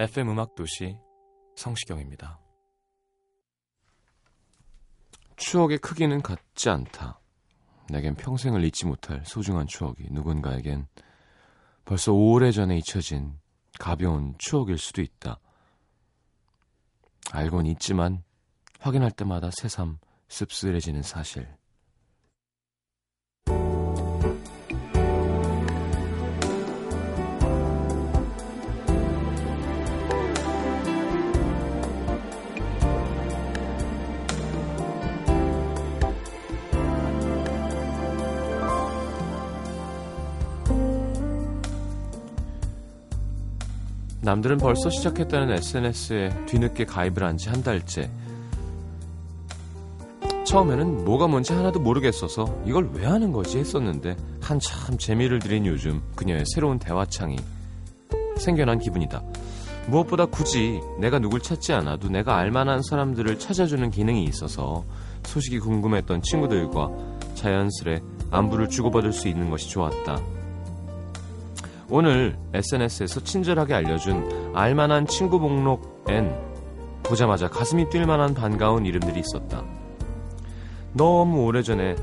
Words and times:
FM 0.00 0.28
음악 0.30 0.54
도시 0.54 0.96
성시경입니다. 1.56 2.38
추억의 5.34 5.78
크기는 5.78 6.22
같지 6.22 6.70
않다. 6.70 7.18
내겐 7.90 8.14
평생을 8.14 8.62
잊지 8.62 8.86
못할 8.86 9.24
소중한 9.26 9.66
추억이 9.66 10.06
누군가에겐 10.12 10.86
벌써 11.84 12.12
오래전에 12.12 12.76
잊혀진 12.78 13.40
가벼운 13.80 14.36
추억일 14.38 14.78
수도 14.78 15.02
있다. 15.02 15.40
알곤 17.32 17.66
있지만 17.66 18.22
확인할 18.78 19.10
때마다 19.10 19.50
새삼 19.50 19.98
씁쓸해지는 20.28 21.02
사실. 21.02 21.57
남들은 44.28 44.58
벌써 44.58 44.90
시작했다는 44.90 45.54
SNS에 45.54 46.44
뒤늦게 46.44 46.84
가입을 46.84 47.22
한 47.22 47.38
지 47.38 47.48
한 47.48 47.62
달째. 47.62 48.10
처음에는 50.44 51.06
뭐가 51.06 51.26
뭔지 51.28 51.54
하나도 51.54 51.80
모르겠어서 51.80 52.44
이걸 52.66 52.90
왜 52.92 53.06
하는 53.06 53.32
거지 53.32 53.56
했었는데 53.56 54.16
한참 54.42 54.98
재미를 54.98 55.38
들인 55.38 55.64
요즘 55.64 56.02
그녀의 56.14 56.44
새로운 56.54 56.78
대화창이 56.78 57.36
생겨난 58.36 58.78
기분이다. 58.80 59.22
무엇보다 59.86 60.26
굳이 60.26 60.78
내가 61.00 61.18
누굴 61.18 61.40
찾지 61.40 61.72
않아도 61.72 62.10
내가 62.10 62.36
알만한 62.36 62.82
사람들을 62.82 63.38
찾아주는 63.38 63.90
기능이 63.90 64.24
있어서 64.24 64.84
소식이 65.24 65.58
궁금했던 65.60 66.20
친구들과 66.20 66.90
자연스레 67.34 68.02
안부를 68.30 68.68
주고받을 68.68 69.10
수 69.14 69.26
있는 69.28 69.48
것이 69.48 69.70
좋았다. 69.70 70.37
오늘 71.90 72.36
SNS에서 72.52 73.20
친절하게 73.20 73.72
알려준 73.72 74.52
알만한 74.54 75.06
친구 75.06 75.38
목록엔 75.38 76.48
보자마자 77.02 77.48
가슴이 77.48 77.86
뛸 77.86 78.04
만한 78.04 78.34
반가운 78.34 78.84
이름들이 78.84 79.20
있었다. 79.20 79.64
너무 80.92 81.44
오래전에 81.44 81.96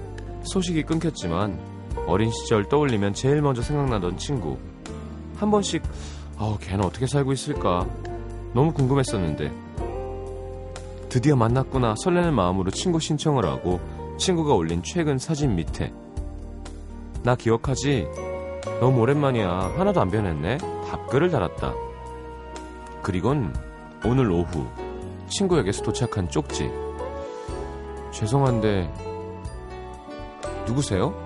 소식이 0.44 0.84
끊겼지만 0.84 1.60
어린 2.08 2.32
시절 2.32 2.68
떠올리면 2.68 3.14
제일 3.14 3.42
먼저 3.44 3.62
생각나던 3.62 4.18
친구. 4.18 4.58
한 5.38 5.52
번씩 5.52 5.84
아, 6.38 6.58
걔는 6.60 6.84
어떻게 6.84 7.06
살고 7.06 7.32
있을까? 7.34 7.88
너무 8.54 8.74
궁금했었는데 8.74 9.52
드디어 11.10 11.36
만났구나 11.36 11.94
설레는 12.04 12.34
마음으로 12.34 12.72
친구 12.72 13.00
신청을 13.00 13.46
하고 13.46 13.80
친구가 14.18 14.56
올린 14.56 14.82
최근 14.82 15.20
사진 15.20 15.56
밑에 15.56 15.94
나 17.24 17.36
기억하지? 17.36 18.25
너무 18.80 19.02
오랜만이야. 19.02 19.74
하나도 19.78 20.02
안 20.02 20.10
변했네. 20.10 20.58
답글을 20.90 21.30
달았다. 21.32 21.74
그리곤 23.02 23.54
오늘 24.04 24.30
오후 24.32 24.68
친구에게서 25.28 25.84
도착한 25.84 26.30
쪽지. 26.30 26.72
죄송한데 28.12 28.92
누구세요? 30.66 31.25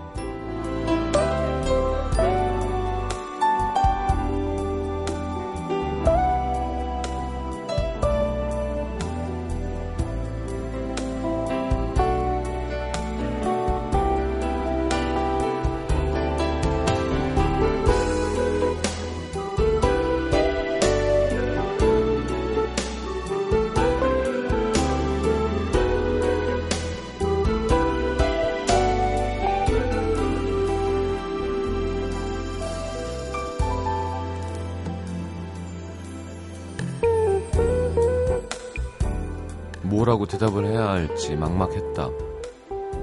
뭐라고 40.09 40.25
대답을 40.25 40.65
해야 40.65 40.89
할지 40.89 41.35
막막했다. 41.35 42.09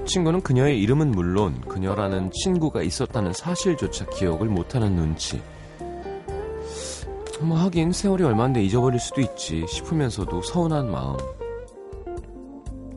친구는 0.05 0.41
그녀의 0.41 0.81
이름은 0.81 1.11
물론 1.11 1.61
그녀라는 1.61 2.31
친구가 2.31 2.81
있었다는 2.81 3.33
사실조차 3.33 4.05
기억을 4.07 4.47
못하는 4.47 4.95
눈치. 4.95 5.41
뭐 7.41 7.57
하긴 7.57 7.91
세월이 7.91 8.23
얼마인데 8.23 8.61
잊어버릴 8.63 8.99
수도 8.99 9.21
있지 9.21 9.65
싶으면서도 9.67 10.41
서운한 10.41 10.91
마음. 10.91 11.17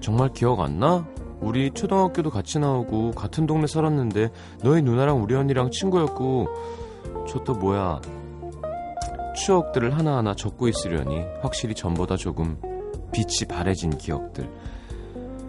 정말 0.00 0.32
기억 0.32 0.60
안 0.60 0.81
나? 0.81 1.06
우리 1.41 1.71
초등학교도 1.71 2.31
같이 2.31 2.59
나오고 2.59 3.12
같은 3.12 3.47
동네 3.47 3.66
살았는데 3.66 4.31
너희 4.62 4.82
누나랑 4.82 5.22
우리 5.22 5.34
언니랑 5.34 5.71
친구였고 5.71 6.48
저 7.28 7.44
또 7.44 7.54
뭐야 7.54 8.00
추억들을 9.37 9.97
하나하나 9.97 10.34
적고 10.34 10.69
있으려니 10.69 11.25
확실히 11.42 11.75
전보다 11.75 12.16
조금 12.16 12.59
빛이 13.12 13.48
바래진 13.48 13.97
기억들. 13.97 14.50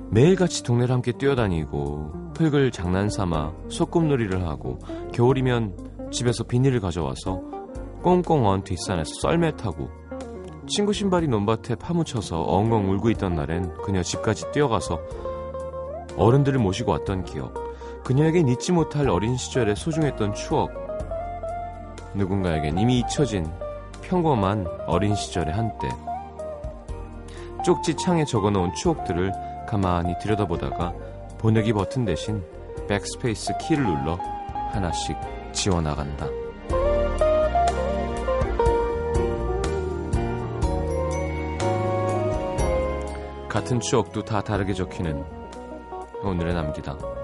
매일같이 0.09 0.63
동네를 0.63 0.93
함께 0.93 1.11
뛰어다니고 1.13 2.33
흙을 2.37 2.71
장난삼아 2.71 3.53
소꿉놀이를 3.69 4.47
하고 4.47 4.79
겨울이면 5.13 6.09
집에서 6.11 6.43
비닐을 6.43 6.79
가져와서 6.81 7.41
꽁꽁 8.01 8.45
언 8.47 8.63
뒷산에서 8.63 9.13
썰매 9.21 9.55
타고 9.55 9.89
친구 10.67 10.91
신발이 10.91 11.27
논밭에 11.27 11.75
파묻혀서 11.75 12.43
엉엉 12.43 12.91
울고 12.91 13.09
있던 13.11 13.35
날엔 13.35 13.73
그녀 13.83 14.01
집까지 14.01 14.51
뛰어가서 14.51 14.99
어른들을 16.17 16.59
모시고 16.59 16.91
왔던 16.91 17.23
기억. 17.25 17.53
그녀에겐 18.03 18.47
잊지 18.47 18.71
못할 18.71 19.09
어린 19.09 19.37
시절의 19.37 19.75
소중했던 19.75 20.33
추억. 20.33 20.71
누군가에겐 22.13 22.77
이미 22.77 22.99
잊혀진 22.99 23.45
평범한 24.01 24.65
어린 24.87 25.15
시절의 25.15 25.53
한때. 25.53 25.89
쪽지 27.63 27.95
창에 27.95 28.25
적어놓은 28.25 28.73
추억들을 28.73 29.31
가만히 29.67 30.15
들여다보다가 30.19 30.93
번역기 31.37 31.73
버튼 31.73 32.05
대신 32.05 32.43
백스페이스 32.87 33.53
키를 33.59 33.85
눌러 33.85 34.17
하나씩 34.71 35.15
지워나간다. 35.51 36.27
같은 43.47 43.79
추억도 43.79 44.23
다 44.23 44.41
다르게 44.41 44.73
적히는 44.73 45.23
오늘의 46.23 46.53
남기다. 46.53 47.20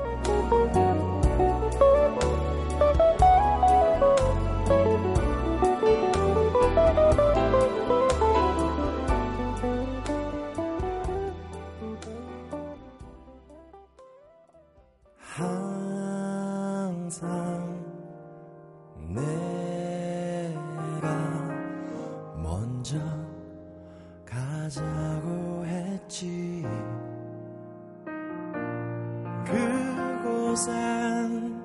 곳엔 30.57 31.62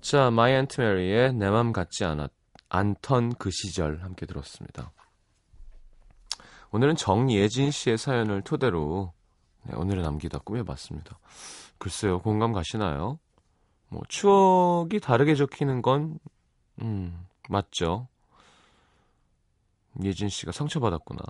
자, 0.00 0.30
마이 0.30 0.54
앤트 0.54 0.80
메리의 0.80 1.34
내 1.34 1.50
맘 1.50 1.72
같지 1.72 2.04
않았, 2.04 2.30
않던 2.70 3.34
그 3.34 3.50
시절 3.50 4.02
함께 4.02 4.24
들었습니다. 4.24 4.92
오늘은 6.72 6.96
정예진 6.96 7.70
씨의 7.70 7.98
사연을 7.98 8.42
토대로 8.42 9.12
네, 9.64 9.76
오늘에 9.76 10.02
남기다 10.04 10.38
꾸며봤습니다. 10.38 11.18
글쎄요, 11.78 12.20
공감 12.20 12.52
가시나요? 12.52 13.18
뭐, 13.88 14.00
추억이 14.08 15.00
다르게 15.00 15.34
적히는 15.34 15.82
건, 15.82 16.18
음, 16.80 17.26
맞죠. 17.48 18.08
예진 20.02 20.28
씨가 20.28 20.52
상처받았구나. 20.52 21.20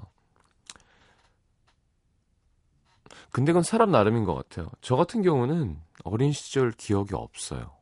근데 3.32 3.52
그건 3.52 3.62
사람 3.62 3.90
나름인 3.90 4.24
것 4.24 4.34
같아요. 4.34 4.68
저 4.80 4.96
같은 4.96 5.22
경우는 5.22 5.80
어린 6.04 6.32
시절 6.32 6.72
기억이 6.72 7.14
없어요. 7.14 7.72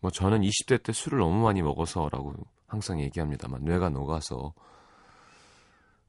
뭐 0.00 0.10
저는 0.10 0.40
20대 0.40 0.82
때 0.82 0.92
술을 0.92 1.18
너무 1.18 1.42
많이 1.42 1.62
먹어서라고 1.62 2.34
항상 2.66 3.00
얘기합니다만 3.00 3.64
뇌가 3.64 3.90
녹아서 3.90 4.52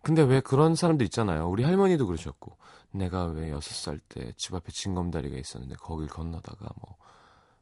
근데 0.02 0.22
왜 0.22 0.42
그런 0.42 0.76
사람들 0.76 1.06
있잖아요. 1.08 1.48
우리 1.48 1.64
할머니도 1.64 2.08
그러셨고 2.08 2.58
내가 2.92 3.26
왜 3.26 3.52
6살 3.52 4.02
때 4.10 4.34
집 4.38 4.54
앞에 4.54 4.72
징검다리가 4.72 5.38
있었는데 5.38 5.76
거길 5.76 6.08
건너다가 6.08 6.70
뭐 6.82 6.98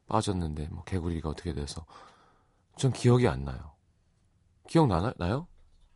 빠졌는데 0.08 0.68
뭐 0.70 0.84
개구리가 0.84 1.28
어떻게 1.28 1.52
돼서 1.52 1.86
전 2.76 2.92
기억이 2.92 3.28
안 3.28 3.44
나요. 3.44 3.72
기억 4.68 4.88
나, 4.88 5.12
나요? 5.18 5.46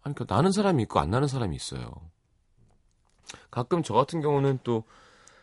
아니 0.02 0.14
그러니까 0.14 0.34
나는 0.34 0.52
사람이 0.52 0.82
있고 0.84 1.00
안 1.00 1.10
나는 1.10 1.28
사람이 1.28 1.56
있어요. 1.56 1.90
가끔 3.50 3.82
저 3.82 3.94
같은 3.94 4.20
경우는 4.20 4.60
또 4.64 4.84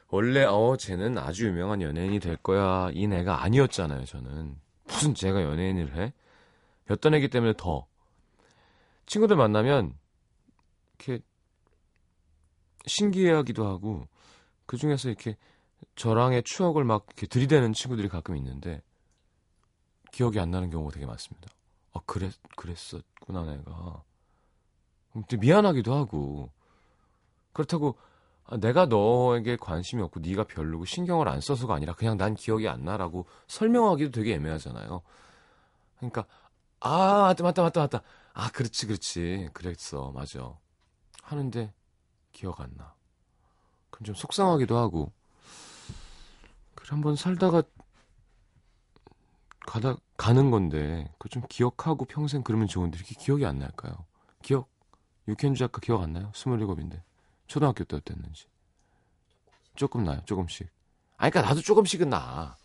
원래 0.10 0.44
어 0.44 0.76
쟤는 0.78 1.18
아주 1.18 1.48
유명한 1.48 1.82
연예인이 1.82 2.20
될 2.20 2.38
거야 2.38 2.90
이 2.94 3.06
애가 3.06 3.44
아니었잖아요 3.44 4.06
저는 4.06 4.56
무슨 4.86 5.16
제가 5.16 5.42
연예인을 5.42 5.96
해? 5.96 6.14
였던 6.90 7.14
애기 7.16 7.30
때문에 7.30 7.54
더 7.58 7.88
친구들 9.06 9.36
만나면 9.36 9.96
이렇게 11.00 11.24
신기해하기도 12.86 13.66
하고 13.66 14.08
그 14.66 14.78
중에서 14.78 15.10
이렇게 15.10 15.38
저랑의 15.96 16.44
추억을 16.44 16.84
막 16.84 17.06
이렇게 17.08 17.28
들이대는 17.28 17.74
친구들이 17.74 18.10
가끔 18.10 18.36
있는데 18.38 18.82
기억이 20.12 20.40
안 20.40 20.52
나는 20.52 20.70
경우가 20.70 20.92
되게 20.94 21.06
많습니다. 21.06 21.50
아 21.94 22.00
그랬 22.06 22.34
그랬었구나 22.56 23.46
내가. 23.46 24.04
근데 25.12 25.38
미안하기도 25.38 25.94
하고 25.94 26.52
그렇다고 27.54 27.98
아, 28.46 28.58
내가 28.58 28.86
너에게 28.88 29.56
관심이 29.58 30.02
없고 30.04 30.20
네가 30.22 30.46
별로고 30.46 30.86
신경을 30.86 31.30
안 31.30 31.42
써서가 31.42 31.76
아니라 31.76 31.94
그냥 31.94 32.18
난 32.18 32.36
기억이 32.36 32.68
안 32.68 32.84
나라고 32.86 33.26
설명하기도 33.48 34.12
되게 34.12 34.36
애매하잖아요. 34.36 35.02
그러니까 35.98 36.26
아 36.82 37.24
맞다 37.24 37.44
맞다 37.44 37.64
맞다 37.64 37.82
맞다 37.82 38.02
아 38.34 38.52
그렇지 38.52 38.88
그렇지 38.88 39.50
그랬어 39.54 40.12
맞아 40.14 40.54
하는데 41.24 41.74
기억 42.34 42.62
안 42.62 42.72
나. 42.78 42.96
그럼 43.92 44.06
좀 44.06 44.16
속상하기도 44.16 44.78
하고 44.78 45.12
그래 46.76 46.88
한번 46.92 47.16
살다가 47.16 47.64
가다 49.66 49.96
가는 50.18 50.52
건데 50.52 51.12
그 51.20 51.30
좀 51.30 51.42
기억하고 51.50 52.06
평생 52.06 52.44
그러면 52.44 52.68
좋은데 52.68 52.98
이렇게 52.98 53.16
기억이 53.16 53.46
안 53.46 53.58
날까요? 53.60 54.06
기억 54.42 54.70
유켄주 55.28 55.60
작가 55.60 55.80
기억 55.80 56.02
안 56.02 56.14
나요? 56.14 56.32
스물일곱인데 56.36 57.02
초등학교 57.54 57.84
때 57.84 57.96
어땠는지 57.96 58.48
조금 59.76 60.04
나요 60.04 60.24
조금씩 60.26 60.68
아니 61.18 61.30
그러니까 61.30 61.52
나도 61.52 61.62
조금씩은 61.62 62.10
나. 62.10 62.58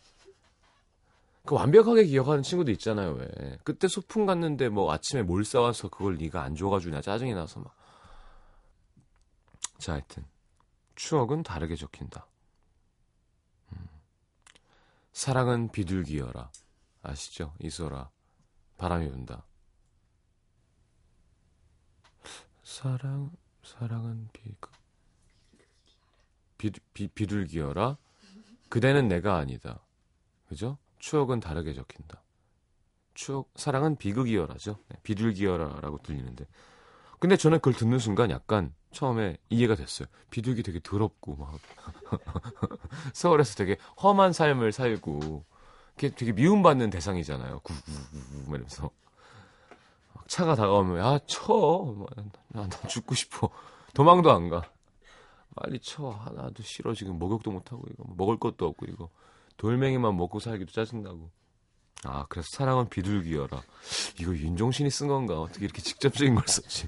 그 1.45 1.55
완벽하게 1.55 2.05
기억하는 2.05 2.43
친구도 2.43 2.71
있잖아요 2.71 3.13
왜 3.13 3.59
그때 3.65 3.87
소풍 3.87 4.25
갔는데 4.25 4.71
뭐 4.71 4.91
아침에 4.91 5.23
뭘 5.23 5.45
싸와서 5.45 5.91
그걸 5.91 6.17
네가 6.17 6.43
안 6.43 6.55
줘가지고 6.55 6.95
나 6.95 7.03
짜증이 7.03 7.35
나서 7.35 7.61
막 7.61 7.77
자, 9.77 9.93
하여튼 9.93 10.25
추억은 10.97 11.43
다르게 11.43 11.77
적힌다. 11.77 12.27
음. 13.73 13.89
사랑은 15.13 15.69
비둘기여라. 15.71 16.51
아시죠? 17.03 17.55
이소라. 17.61 18.11
바람이 18.77 19.09
분다. 19.09 19.45
사랑 22.65 23.31
사랑은 23.63 24.29
비, 24.33 24.55
비, 26.59 26.71
비 26.93 27.09
비둘기여라. 27.09 27.97
그대는 28.69 29.09
내가 29.09 29.37
아니다. 29.37 29.81
그죠? 30.49 30.77
추억은 30.99 31.41
다르게 31.41 31.73
적힌다. 31.73 32.23
추억 33.15 33.51
사랑은 33.57 33.97
비극이여라죠. 33.97 34.79
네, 34.89 34.99
비둘기여라라고 35.03 35.99
들리는데. 36.03 36.47
근데 37.19 37.37
저는 37.37 37.59
그걸 37.59 37.75
듣는 37.75 37.99
순간 37.99 38.31
약간 38.31 38.73
처음에 38.93 39.39
이해가 39.49 39.75
됐어요. 39.75 40.09
비둘기 40.31 40.63
되게 40.63 40.81
더럽고 40.83 41.37
막 41.37 41.59
서울에서 43.13 43.57
되게 43.57 43.77
험한 44.03 44.33
삶을 44.33 44.73
살고 44.73 45.45
되게 45.97 46.33
미움받는 46.33 46.91
대상이잖아요. 46.91 47.61
구구구구 47.61 48.51
이러면서 48.51 48.91
차가 50.29 50.55
다가오면 50.55 50.99
야 50.99 51.19
쳐, 51.27 52.07
나, 52.49 52.69
나 52.69 52.89
죽고 52.89 53.15
싶어. 53.15 53.51
도망도 53.95 54.31
안 54.31 54.49
가. 54.49 54.71
빨리 55.59 55.81
쳐. 55.81 56.09
하나도 56.11 56.63
싫어 56.63 56.95
지금 56.95 57.19
목욕도 57.19 57.51
못 57.51 57.73
하고 57.73 57.85
이거 57.93 58.05
먹을 58.17 58.39
것도 58.39 58.67
없고 58.67 58.87
이거 58.87 59.09
돌멩이만 59.57 60.17
먹고 60.17 60.39
살기도 60.39 60.73
짜증나고. 60.73 61.31
아 62.05 62.27
그래서 62.29 62.49
사랑은 62.53 62.89
비둘기여라. 62.89 63.63
이거 64.21 64.33
윤종신이 64.33 64.91
쓴 64.91 65.09
건가? 65.09 65.41
어떻게 65.41 65.65
이렇게 65.65 65.83
직접적인 65.83 66.35
걸 66.35 66.45
썼지? 66.47 66.87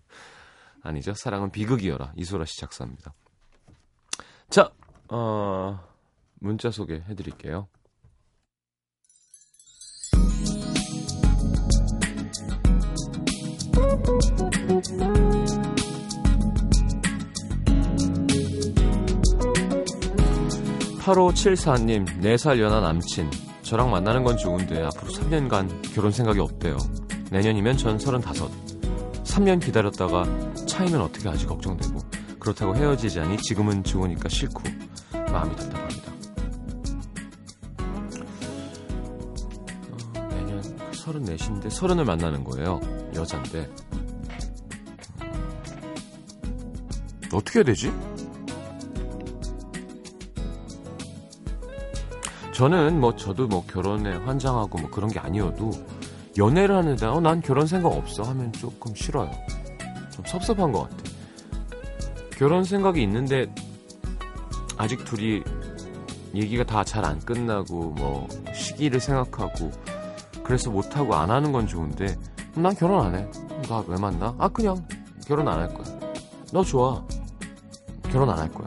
아니죠. 0.82 1.14
사랑은 1.14 1.50
비극이여라. 1.50 2.14
이소라 2.16 2.46
씨 2.46 2.58
작사입니다. 2.58 3.12
자, 4.48 4.70
어, 5.08 5.80
문자 6.40 6.70
소개해 6.70 7.14
드릴게요. 7.14 7.68
(8574님) 21.04 22.06
(4살) 22.22 22.58
연하 22.60 22.80
남친 22.80 23.30
저랑 23.62 23.90
만나는 23.90 24.24
건 24.24 24.38
좋은데 24.38 24.82
앞으로 24.84 25.12
(3년간) 25.12 25.94
결혼 25.94 26.10
생각이 26.10 26.40
없대요 26.40 26.78
내년이면 27.30 27.76
전 27.76 27.98
(35) 27.98 28.48
3년 29.24 29.62
기다렸다가 29.62 30.24
차이면 30.66 31.02
어떻게 31.02 31.28
하지 31.28 31.44
걱정되고 31.44 32.00
그렇다고 32.38 32.74
헤어지자니 32.74 33.36
지금은 33.38 33.84
좋으니까 33.84 34.28
싫고 34.28 34.62
마음이 35.30 35.56
답답합니다. 35.56 36.12
어, 39.90 40.28
내년 40.30 40.62
34인데 40.92 41.66
30을 41.66 42.04
만나는 42.04 42.44
거예요. 42.44 42.80
여잔데 43.14 43.70
음, 45.22 45.88
어떻게 47.32 47.58
해야 47.58 47.64
되지? 47.64 47.92
저는 52.54 53.00
뭐 53.00 53.14
저도 53.16 53.48
뭐 53.48 53.64
결혼에 53.66 54.14
환장하고 54.16 54.78
뭐 54.78 54.90
그런 54.90 55.10
게 55.10 55.18
아니어도 55.18 55.70
연애를 56.38 56.76
하는데 56.76 57.06
어, 57.06 57.20
난 57.20 57.40
결혼 57.40 57.66
생각 57.66 57.88
없어 57.88 58.22
하면 58.24 58.52
조금 58.52 58.94
싫어요. 58.94 59.30
좀 60.10 60.24
섭섭한 60.24 60.70
것 60.72 60.82
같아. 60.82 60.96
결혼 62.36 62.64
생각이 62.64 63.02
있는데 63.02 63.52
아직 64.76 65.04
둘이 65.04 65.42
얘기가 66.34 66.64
다 66.64 66.82
잘 66.84 67.04
안 67.04 67.18
끝나고 67.20 67.90
뭐 67.90 68.28
시기를 68.52 68.98
생각하고 69.00 69.70
그래서 70.44 70.70
못하고 70.70 71.14
안 71.14 71.30
하는 71.30 71.52
건 71.52 71.66
좋은데 71.66 72.16
난 72.54 72.74
결혼 72.74 73.06
안 73.06 73.14
해. 73.16 73.28
나 73.68 73.82
왜 73.88 73.96
만나? 73.98 74.34
아 74.38 74.48
그냥 74.48 74.76
결혼 75.26 75.48
안 75.48 75.58
할 75.60 75.74
거야. 75.74 75.86
너 76.52 76.62
좋아. 76.62 77.04
결혼 78.12 78.30
안 78.30 78.38
할 78.38 78.48
거야. 78.52 78.66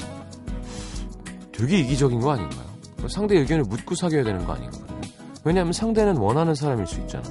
되게 1.54 1.80
이기적인 1.80 2.20
거 2.20 2.32
아닌가요? 2.32 2.67
상대 3.08 3.38
의견을 3.38 3.64
묻고 3.66 3.96
사귀어야 3.96 4.24
되는 4.24 4.46
거 4.46 4.54
아닌가요? 4.54 4.86
왜냐하면 5.44 5.72
상대는 5.74 6.18
원하는 6.18 6.56
사람일 6.56 6.86
수 6.88 7.00
있잖아. 7.02 7.24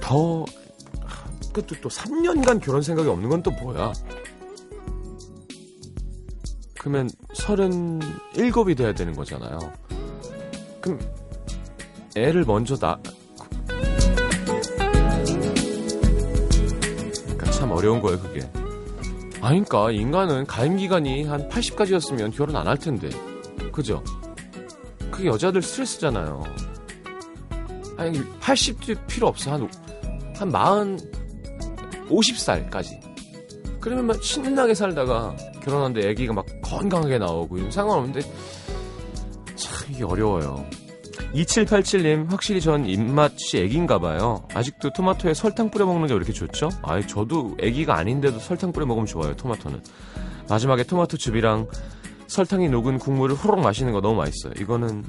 더 0.00 0.44
그것도 1.52 1.80
또 1.82 1.88
3년간 1.88 2.60
결혼 2.62 2.80
생각이 2.80 3.08
없는 3.08 3.28
건 3.28 3.42
또 3.42 3.50
뭐야? 3.50 3.92
그러면 6.78 7.10
37이 7.34 8.76
돼야 8.76 8.94
되는 8.94 9.14
거잖아요. 9.14 9.58
그럼 10.80 11.00
애를 12.14 12.44
먼저 12.44 12.76
나 12.76 12.98
어려운 17.76 18.00
거예요, 18.00 18.18
그게. 18.20 18.40
아니까 19.40 19.90
인간은 19.90 20.46
가임 20.46 20.76
기간이 20.76 21.24
한 21.24 21.48
80까지였으면 21.48 22.34
결혼 22.36 22.56
안 22.56 22.66
할 22.66 22.76
텐데. 22.78 23.08
그죠? 23.72 24.02
그게 25.10 25.26
여자들 25.28 25.62
스트레스잖아요. 25.62 26.42
아니 27.96 28.20
80도 28.40 29.06
필요 29.06 29.28
없어. 29.28 29.52
한, 29.52 29.68
한 30.36 30.50
40, 30.50 32.08
50살까지. 32.08 33.00
그러면 33.80 34.06
막 34.06 34.22
신나게 34.22 34.74
살다가 34.74 35.34
결혼하는데 35.62 36.10
아기가 36.10 36.32
막 36.32 36.44
건강하게 36.62 37.18
나오고 37.18 37.58
이런 37.58 37.70
상관없는데 37.70 38.20
참 39.54 39.86
이게 39.92 40.04
어려워요. 40.04 40.64
2787님 41.36 42.30
확실히 42.30 42.60
전 42.60 42.86
입맛이 42.86 43.58
애기인가 43.58 43.98
봐요. 43.98 44.46
아직도 44.54 44.90
토마토에 44.92 45.34
설탕 45.34 45.70
뿌려 45.70 45.84
먹는 45.86 46.06
게 46.08 46.14
왜 46.14 46.16
이렇게 46.18 46.32
좋죠? 46.32 46.70
아이 46.82 47.06
저도 47.06 47.56
애기가 47.60 47.96
아닌데도 47.96 48.38
설탕 48.38 48.72
뿌려 48.72 48.86
먹으면 48.86 49.06
좋아요. 49.06 49.34
토마토는. 49.36 49.82
마지막에 50.48 50.84
토마토 50.84 51.16
즙이랑 51.18 51.66
설탕이 52.28 52.68
녹은 52.70 52.98
국물을 52.98 53.36
후룩 53.36 53.60
마시는 53.60 53.92
거 53.92 54.00
너무 54.00 54.16
맛있어요. 54.16 54.52
이거는 54.58 55.04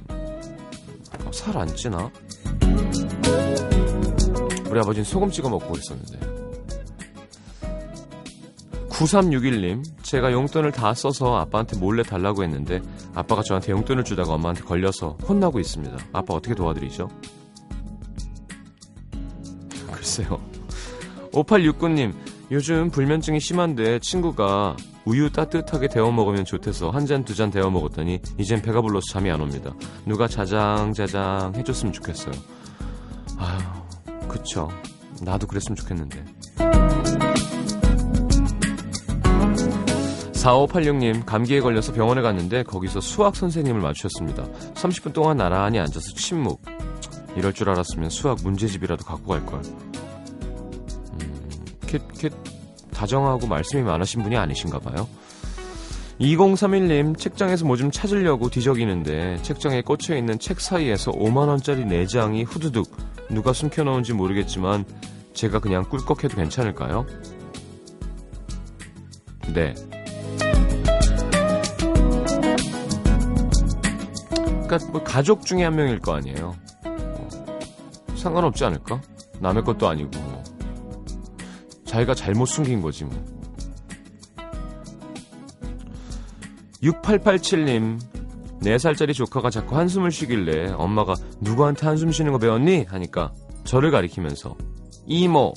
어, 1.25 1.31
살안 1.31 1.73
찌나? 1.75 2.11
우리 4.69 4.79
아버지는 4.79 5.03
소금 5.05 5.31
찍어 5.31 5.49
먹고 5.49 5.71
그랬었는데. 5.71 6.46
9361님, 8.97 9.83
제가 10.01 10.31
용돈을 10.31 10.71
다 10.71 10.93
써서 10.93 11.37
아빠한테 11.37 11.77
몰래 11.77 12.01
달라고 12.01 12.43
했는데 12.43 12.81
아빠가 13.13 13.43
저한테 13.43 13.71
용돈을 13.71 14.03
주다가 14.03 14.33
엄마한테 14.33 14.63
걸려서 14.63 15.17
혼나고 15.27 15.59
있습니다. 15.59 15.95
아빠 16.13 16.33
어떻게 16.33 16.55
도와드리죠? 16.55 17.07
글쎄요. 19.91 20.39
5869님, 21.31 22.13
요즘 22.49 22.89
불면증이 22.89 23.39
심한데 23.39 23.99
친구가 23.99 24.75
우유 25.05 25.31
따뜻하게 25.31 25.87
데워 25.89 26.11
먹으면 26.11 26.43
좋대서 26.43 26.89
한 26.89 27.05
잔, 27.05 27.23
두 27.23 27.35
잔 27.35 27.51
데워 27.51 27.69
먹었더니 27.69 28.19
이젠 28.39 28.61
배가 28.61 28.81
불러서 28.81 29.05
잠이 29.13 29.29
안 29.29 29.39
옵니다. 29.41 29.73
누가 30.05 30.27
자장자장 30.27 31.53
해줬으면 31.55 31.93
좋겠어요. 31.93 32.33
아휴, 33.37 34.27
그쵸. 34.27 34.69
나도 35.21 35.45
그랬으면 35.45 35.75
좋겠는데. 35.75 36.25
4586님, 40.47 41.25
감기에 41.25 41.59
걸려서 41.59 41.91
병원에 41.91 42.21
갔는데 42.21 42.63
거기서 42.63 43.01
수학 43.01 43.35
선생님을 43.35 43.81
마주쳤습니다. 43.81 44.45
30분 44.75 45.11
동안 45.11 45.35
나란히 45.35 45.77
앉아서 45.79 46.13
침묵. 46.13 46.61
이럴 47.35 47.53
줄 47.53 47.69
알았으면 47.69 48.09
수학 48.09 48.37
문제집이라도 48.43 49.03
갖고 49.03 49.33
갈걸. 49.33 49.61
음, 51.21 51.49
캣, 51.81 52.01
캣, 52.13 52.31
다정하고 52.91 53.45
말씀이 53.47 53.81
많으신 53.83 54.23
분이 54.23 54.37
아니신가 54.37 54.79
봐요. 54.79 55.07
2031님, 56.21 57.17
책장에서 57.17 57.65
뭐 57.65 57.75
좀 57.75 57.91
찾으려고 57.91 58.49
뒤적이는데 58.49 59.41
책장에 59.43 59.81
꽂혀있는 59.81 60.39
책 60.39 60.61
사이에서 60.61 61.11
5만원짜리 61.11 61.85
4장이 61.85 62.45
후두둑 62.47 62.95
누가 63.29 63.51
숨겨놓은지 63.51 64.13
모르겠지만 64.13 64.85
제가 65.33 65.59
그냥 65.59 65.83
꿀꺽해도 65.83 66.37
괜찮을까요? 66.37 67.05
네. 69.53 69.75
그러니까 74.67 74.91
뭐 74.91 75.03
가족 75.03 75.45
중에 75.45 75.63
한 75.63 75.75
명일 75.75 75.99
거 75.99 76.13
아니에요. 76.15 76.55
뭐 76.83 77.29
상관없지 78.15 78.65
않을까? 78.65 79.01
남의 79.39 79.63
것도 79.63 79.87
아니고 79.87 80.09
뭐. 80.19 80.43
자기가 81.85 82.13
잘못 82.13 82.45
숨긴 82.47 82.81
거지 82.81 83.05
뭐. 83.05 83.13
6887님 86.83 87.99
4살짜리 88.61 89.13
조카가 89.13 89.49
자꾸 89.49 89.77
한숨을 89.77 90.11
쉬길래 90.11 90.71
엄마가 90.73 91.15
누구한테 91.41 91.85
한숨 91.85 92.11
쉬는 92.11 92.31
거 92.31 92.37
배웠니? 92.37 92.85
하니까 92.87 93.33
저를 93.63 93.91
가리키면서 93.91 94.55
이모 95.05 95.53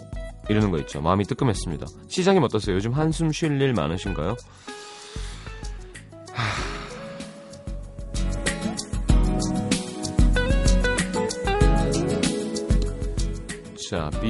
이러는 0.48 0.70
거 0.70 0.78
있죠. 0.78 1.00
마음이 1.00 1.24
뜨끔했습니다. 1.24 1.86
시장님 2.08 2.42
어떠세요? 2.42 2.76
요즘 2.76 2.92
한숨 2.92 3.32
쉴 3.32 3.60
일 3.60 3.72
많으신가요? 3.74 4.36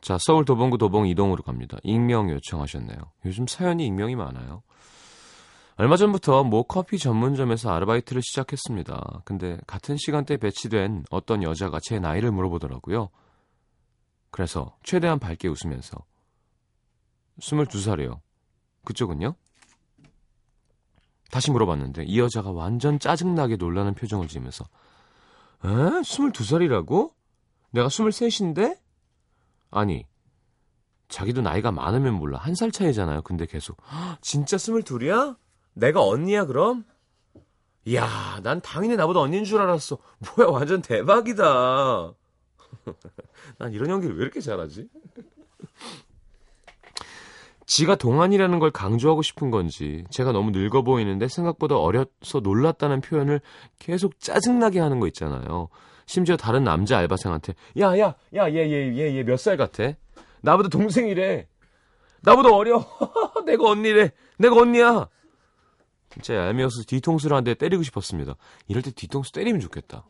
자, 0.00 0.16
서울 0.20 0.44
도봉구 0.44 0.78
도봉 0.78 1.06
이동으로 1.08 1.42
갑니다. 1.42 1.76
익명 1.82 2.30
요청하셨네요. 2.30 2.98
요즘 3.24 3.46
사연이 3.46 3.86
익명이 3.86 4.16
많아요. 4.16 4.62
얼마 5.76 5.96
전부터 5.96 6.42
모 6.42 6.64
커피 6.64 6.98
전문점에서 6.98 7.70
아르바이트를 7.70 8.20
시작했습니다. 8.22 9.22
근데 9.24 9.58
같은 9.66 9.96
시간대에 9.96 10.36
배치된 10.36 11.04
어떤 11.10 11.42
여자가 11.42 11.78
제 11.82 12.00
나이를 12.00 12.32
물어보더라고요. 12.32 13.10
그래서 14.30 14.76
최대한 14.82 15.20
밝게 15.20 15.48
웃으면서 15.48 15.96
22살이요. 17.40 18.18
그쪽은요? 18.84 19.34
다시 21.30 21.50
물어봤는데 21.50 22.04
이 22.04 22.18
여자가 22.18 22.50
완전 22.50 22.98
짜증나게 22.98 23.56
놀라는 23.56 23.94
표정을 23.94 24.26
지으면서 24.26 24.64
에? 25.64 25.68
22살이라고? 25.68 27.12
내가 27.70 27.88
23인데? 27.88 28.78
아니, 29.70 30.04
자기도 31.08 31.40
나이가 31.42 31.70
많으면 31.72 32.14
몰라. 32.14 32.38
한 32.38 32.54
살 32.54 32.70
차이잖아요. 32.70 33.22
근데 33.22 33.46
계속. 33.46 33.76
진짜 34.20 34.58
스물둘이야? 34.58 35.36
내가 35.74 36.02
언니야, 36.04 36.44
그럼? 36.46 36.84
이야, 37.84 38.40
난 38.42 38.60
당연히 38.60 38.96
나보다 38.96 39.20
언니인 39.20 39.44
줄 39.44 39.60
알았어. 39.60 39.96
뭐야, 40.36 40.50
완전 40.50 40.82
대박이다. 40.82 42.12
난 43.58 43.72
이런 43.72 43.88
연기를 43.90 44.16
왜 44.16 44.22
이렇게 44.22 44.40
잘하지? 44.40 44.88
지가 47.66 47.96
동안이라는 47.96 48.58
걸 48.60 48.70
강조하고 48.70 49.20
싶은 49.22 49.50
건지, 49.50 50.04
제가 50.10 50.32
너무 50.32 50.50
늙어 50.52 50.82
보이는데 50.82 51.28
생각보다 51.28 51.76
어려서 51.76 52.40
놀랐다는 52.42 53.02
표현을 53.02 53.40
계속 53.78 54.18
짜증나게 54.20 54.80
하는 54.80 55.00
거 55.00 55.06
있잖아요. 55.08 55.68
심지어 56.08 56.38
다른 56.38 56.64
남자 56.64 56.96
알바생한테 56.98 57.54
야, 57.80 57.96
야, 57.98 58.14
야, 58.34 58.48
얘, 58.50 58.54
얘, 58.70 58.96
얘, 58.96 59.14
얘 59.16 59.22
몇 59.22 59.36
살 59.36 59.58
같아? 59.58 59.92
나보다 60.40 60.70
동생이래. 60.70 61.46
나보다 62.22 62.48
어려. 62.50 62.82
내가 63.44 63.68
언니래. 63.68 64.10
내가 64.38 64.56
언니야. 64.56 65.06
진짜 66.10 66.34
얄미워서 66.34 66.84
뒤통수를 66.86 67.36
한 67.36 67.44
대 67.44 67.52
때리고 67.54 67.82
싶었습니다. 67.82 68.36
이럴 68.68 68.82
때 68.82 68.90
뒤통수 68.90 69.32
때리면 69.32 69.60
좋겠다. 69.60 70.06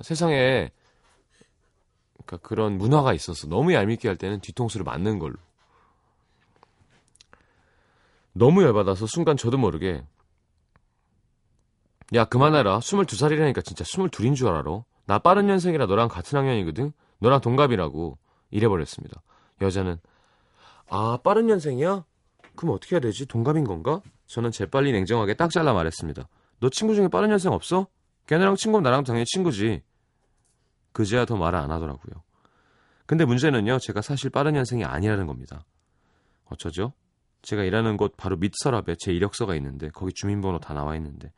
세상에 0.00 0.70
그러니까 2.24 2.36
그런 2.48 2.78
문화가 2.78 3.12
있어서 3.12 3.46
너무 3.48 3.74
얄밉게 3.74 4.08
할 4.08 4.16
때는 4.16 4.40
뒤통수를 4.40 4.84
맞는 4.84 5.18
걸로. 5.18 5.34
너무 8.32 8.62
열받아서 8.62 9.06
순간 9.06 9.36
저도 9.36 9.58
모르게 9.58 10.02
야, 12.14 12.24
그만해라. 12.26 12.78
22살이라니까 12.80 13.64
진짜 13.64 13.84
22인 13.84 14.36
줄 14.36 14.48
알아. 14.48 14.84
나 15.06 15.18
빠른 15.18 15.46
년생이라 15.46 15.86
너랑 15.86 16.08
같은 16.08 16.38
학년이거든? 16.38 16.92
너랑 17.18 17.40
동갑이라고. 17.40 18.18
이래버렸습니다. 18.50 19.22
여자는, 19.62 19.98
아, 20.88 21.18
빠른 21.24 21.46
년생이야? 21.46 22.04
그럼 22.54 22.74
어떻게 22.74 22.96
해야 22.96 23.00
되지? 23.00 23.24
동갑인 23.26 23.64
건가? 23.64 24.02
저는 24.26 24.50
재빨리 24.50 24.92
냉정하게 24.92 25.34
딱 25.34 25.50
잘라 25.50 25.72
말했습니다. 25.72 26.28
너 26.60 26.68
친구 26.68 26.94
중에 26.94 27.08
빠른 27.08 27.30
년생 27.30 27.52
없어? 27.52 27.86
걔네랑 28.26 28.56
친구면 28.56 28.82
나랑 28.82 29.04
당연히 29.04 29.24
친구지. 29.24 29.82
그제야 30.92 31.24
더 31.24 31.36
말을 31.36 31.58
안 31.58 31.70
하더라고요. 31.70 32.22
근데 33.06 33.24
문제는요, 33.24 33.78
제가 33.78 34.02
사실 34.02 34.28
빠른 34.28 34.52
년생이 34.52 34.84
아니라는 34.84 35.26
겁니다. 35.26 35.64
어쩌죠? 36.44 36.92
제가 37.40 37.64
일하는 37.64 37.96
곳 37.96 38.16
바로 38.16 38.36
밑 38.36 38.52
서랍에 38.54 38.94
제 38.98 39.12
이력서가 39.12 39.56
있는데 39.56 39.88
거기 39.90 40.12
주민번호 40.12 40.60
다 40.60 40.74
나와 40.74 40.94
있는데 40.96 41.32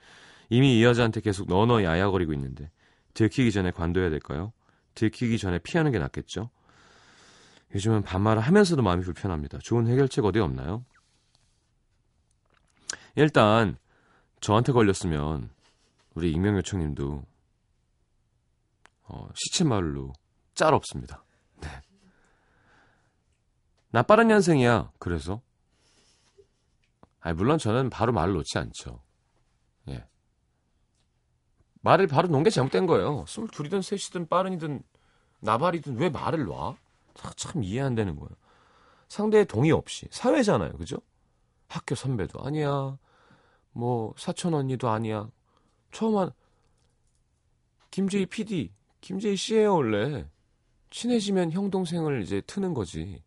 이미 0.51 0.79
이 0.79 0.85
여자한테 0.85 1.21
계속 1.21 1.49
너너 1.49 1.83
야야거리고 1.83 2.33
있는데 2.35 2.71
들키기 3.15 3.53
전에 3.53 3.71
관둬야 3.71 4.11
될까요? 4.11 4.53
들키기 4.95 5.39
전에 5.39 5.59
피하는 5.59 5.93
게 5.93 5.99
낫겠죠? 5.99 6.51
요즘은 7.75 8.03
반말을 8.03 8.43
하면서도 8.43 8.83
마음이 8.83 9.03
불편합니다. 9.03 9.59
좋은 9.63 9.87
해결책 9.89 10.25
어디 10.25 10.39
없나요? 10.39 10.85
일단 13.17 13.77
저한테 14.41 14.73
걸렸으면 14.73 15.51
우리 16.15 16.31
익명 16.31 16.57
요청님도 16.57 17.25
어, 19.07 19.29
시체말로 19.35 20.13
짤 20.55 20.75
없습니다. 20.75 21.25
네. 21.61 21.69
나 23.91 24.03
빠른 24.03 24.29
년생이야. 24.29 24.93
그래서 24.99 25.41
아니 27.21 27.37
물론 27.37 27.59
저는 27.59 27.91
바로 27.91 28.13
말을 28.13 28.35
놓지 28.35 28.59
않죠. 28.59 29.04
예. 31.85 31.89
말을 31.91 32.07
바로 32.07 32.29
놓은 32.29 32.43
게 32.43 32.51
잘못된 32.51 32.87
거예요. 32.87 33.25
스물 33.29 33.49
둘이든 33.51 33.83
셋이든 33.83 34.29
빠른이든 34.29 34.83
나발이든 35.41 35.97
왜 35.99 36.09
말을 36.11 36.47
놔? 36.47 36.77
참 37.37 37.63
이해 37.63 37.81
안 37.83 37.95
되는 37.95 38.17
거예요. 38.17 38.31
상대의 39.09 39.47
동의 39.47 39.71
없이 39.73 40.07
사회잖아요, 40.11 40.73
그죠? 40.79 40.97
학교 41.69 41.95
선배도 41.95 42.45
아니야, 42.45 42.99
뭐 43.73 44.15
사촌 44.17 44.55
언니도 44.55 44.89
아니야. 44.89 45.29
처음 45.93 46.17
한 46.17 46.31
김재희 47.91 48.27
PD, 48.27 48.73
김재희 49.01 49.37
씨예요 49.37 49.75
원래. 49.77 50.29
친해지면 50.91 51.53
형 51.53 51.71
동생을 51.71 52.23
이제 52.23 52.41
트는 52.47 52.75
거지. 52.75 53.23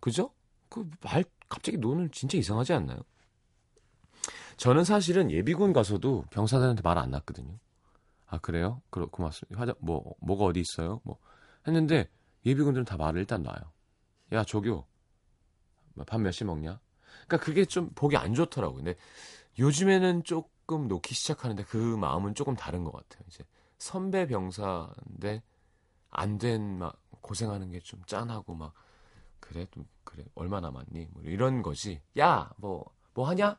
그죠? 0.00 0.30
그 0.68 0.88
말 1.02 1.24
갑자기 1.48 1.78
노는 1.78 2.10
진짜 2.12 2.38
이상하지 2.38 2.72
않나요? 2.72 2.98
저는 4.56 4.84
사실은 4.84 5.30
예비군 5.30 5.72
가서도 5.72 6.24
병사들한테 6.30 6.82
말 6.82 6.98
안 6.98 7.10
났거든요. 7.10 7.58
아 8.34 8.38
그래요? 8.38 8.82
그렇 8.90 9.06
고맙습니다. 9.06 9.60
화장 9.60 9.74
뭐 9.78 10.14
뭐가 10.20 10.44
어디 10.44 10.60
있어요? 10.60 11.00
뭐 11.04 11.18
했는데 11.68 12.08
예비군들은 12.44 12.84
다 12.84 12.96
말을 12.96 13.20
일단 13.20 13.42
놔요. 13.42 13.72
야 14.32 14.42
조교 14.44 14.84
밥몇시 16.06 16.44
먹냐? 16.44 16.80
그러니까 17.26 17.36
그게 17.38 17.64
좀 17.64 17.90
보기 17.94 18.16
안 18.16 18.34
좋더라고요. 18.34 18.76
근데 18.82 18.96
요즘에는 19.58 20.24
조금 20.24 20.88
놓기 20.88 21.14
시작하는데 21.14 21.62
그 21.64 21.76
마음은 21.76 22.34
조금 22.34 22.56
다른 22.56 22.82
것 22.84 22.92
같아요. 22.92 23.24
이제 23.28 23.44
선배 23.78 24.26
병사인데 24.26 25.42
안 26.10 26.38
된 26.38 26.78
막 26.78 27.00
고생하는 27.20 27.70
게 27.70 27.80
좀 27.80 28.02
짠하고 28.06 28.54
막 28.54 28.74
그래 29.40 29.66
좀 29.70 29.86
그래 30.02 30.24
얼마 30.34 30.60
남았니? 30.60 31.06
뭐 31.12 31.22
이런 31.22 31.62
거지. 31.62 32.02
야 32.18 32.50
뭐뭐 32.56 32.84
뭐 33.14 33.28
하냐? 33.28 33.56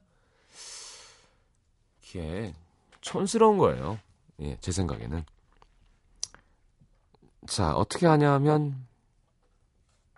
이게 2.03 2.53
촌스러운 3.01 3.57
거예요. 3.57 3.99
예, 4.41 4.57
제 4.57 4.71
생각에는. 4.71 5.23
자, 7.47 7.75
어떻게 7.75 8.07
하냐면, 8.07 8.87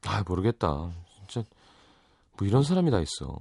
아, 0.06 0.24
모르겠다. 0.26 0.94
진짜, 1.28 1.48
뭐 2.38 2.48
이런 2.48 2.64
사람이 2.64 2.90
다 2.90 3.00
있어. 3.00 3.38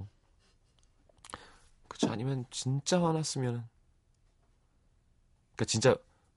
그치, 1.87 2.07
아니면 2.07 2.45
진짜 2.51 3.01
화났으면, 3.01 3.67
그니까 5.55 5.65
진짜 5.65 5.95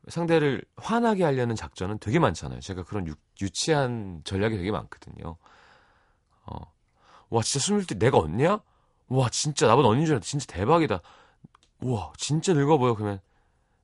상대를 0.09 0.65
화나게 0.77 1.25
하려는 1.25 1.55
작전은 1.55 1.99
되게 1.99 2.19
많잖아요. 2.19 2.61
제가 2.61 2.85
그런 2.85 3.07
유, 3.07 3.15
유치한 3.43 4.23
전략이 4.25 4.57
되게 4.57 4.71
많거든요. 4.71 5.37
어. 6.47 6.73
와, 7.29 7.43
진짜 7.43 7.65
스물 7.65 7.87
때 7.87 7.99
내가 7.99 8.19
언니야? 8.19 8.63
와, 9.09 9.29
진짜 9.29 9.67
나보다 9.67 9.89
언니인 9.89 10.07
줄 10.07 10.15
알았다. 10.15 10.25
진짜 10.25 10.47
대박이다. 10.47 11.01
우와, 11.81 12.13
진짜 12.17 12.55
늙어 12.55 12.79
보여. 12.79 12.95
그러면 12.95 13.21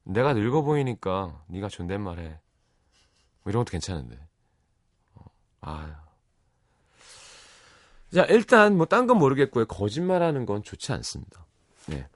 내가 0.06 0.32
늙어 0.34 0.62
보이니까 0.62 1.42
네가 1.48 1.68
존댓말해. 1.68 2.28
뭐 3.42 3.50
이런 3.50 3.60
것도 3.64 3.72
괜찮은데. 3.72 4.18
어, 5.14 5.24
아. 5.60 6.02
자, 8.12 8.24
일단 8.26 8.76
뭐 8.76 8.86
딴 8.86 9.06
건 9.06 9.18
모르겠고요. 9.18 9.66
거짓말하는 9.66 10.46
건 10.46 10.62
좋지 10.62 10.92
않습니다. 10.92 11.44
네. 11.86 12.06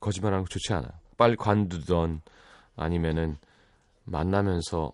거짓말하는 0.00 0.44
거 0.44 0.48
좋지 0.48 0.72
않아요. 0.72 0.90
빨리 1.16 1.36
관두던 1.36 2.22
아니면은 2.76 3.36
만나면서 4.04 4.92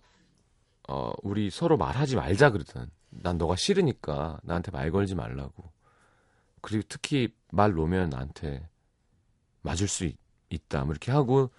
어 0.87 1.11
우리 1.23 1.49
서로 1.49 1.77
말하지 1.77 2.15
말자 2.15 2.51
그러든 2.51 2.89
난 3.09 3.37
너가 3.37 3.55
싫으니까 3.55 4.39
나한테 4.43 4.71
말 4.71 4.91
걸지 4.91 5.15
말라고. 5.15 5.71
그리고 6.61 6.83
특히 6.89 7.33
말 7.49 7.71
놓으면 7.71 8.09
나한테 8.09 8.67
맞을 9.63 9.87
수 9.87 10.05
있, 10.05 10.17
다 10.59 10.83
뭐 10.83 10.91
이렇게 10.91 11.11
하고 11.11 11.49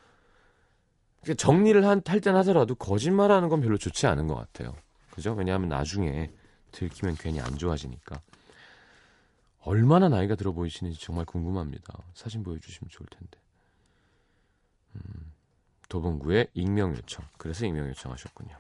정리를 1.37 1.87
한, 1.87 2.03
할땐 2.05 2.35
하더라도 2.37 2.75
거짓말하는 2.75 3.49
건 3.49 3.61
별로 3.61 3.79
좋지 3.79 4.07
않은 4.07 4.27
것 4.27 4.35
같아요. 4.35 4.75
그죠? 5.11 5.33
왜냐하면 5.35 5.69
나중에 5.69 6.31
들키면 6.73 7.17
괜히 7.17 7.41
안 7.41 7.57
좋아지니까. 7.59 8.21
얼마나 9.61 10.09
나이가 10.09 10.35
들어 10.35 10.53
보이시는지 10.53 11.01
정말 11.01 11.25
궁금합니다. 11.25 11.97
사진 12.15 12.43
보여주시면 12.43 12.89
좋을 12.91 13.07
텐데. 13.09 13.39
음, 14.97 15.33
도봉구의 15.89 16.49
익명 16.55 16.97
요청. 16.97 17.25
그래서 17.39 17.67
익명 17.67 17.89
요청하셨군요. 17.89 18.57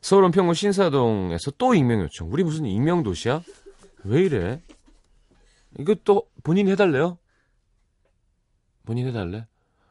서울 0.00 0.24
은평구 0.24 0.54
신사동에서 0.54 1.52
또 1.58 1.74
익명 1.74 2.00
요청. 2.00 2.32
우리 2.32 2.42
무슨 2.42 2.64
익명 2.66 3.02
도시야? 3.04 3.42
왜 4.04 4.22
이래? 4.22 4.62
이거 5.78 5.94
또 6.04 6.28
본인 6.42 6.68
해달래요? 6.68 7.18
본인 8.88 9.06
해달래? 9.06 9.46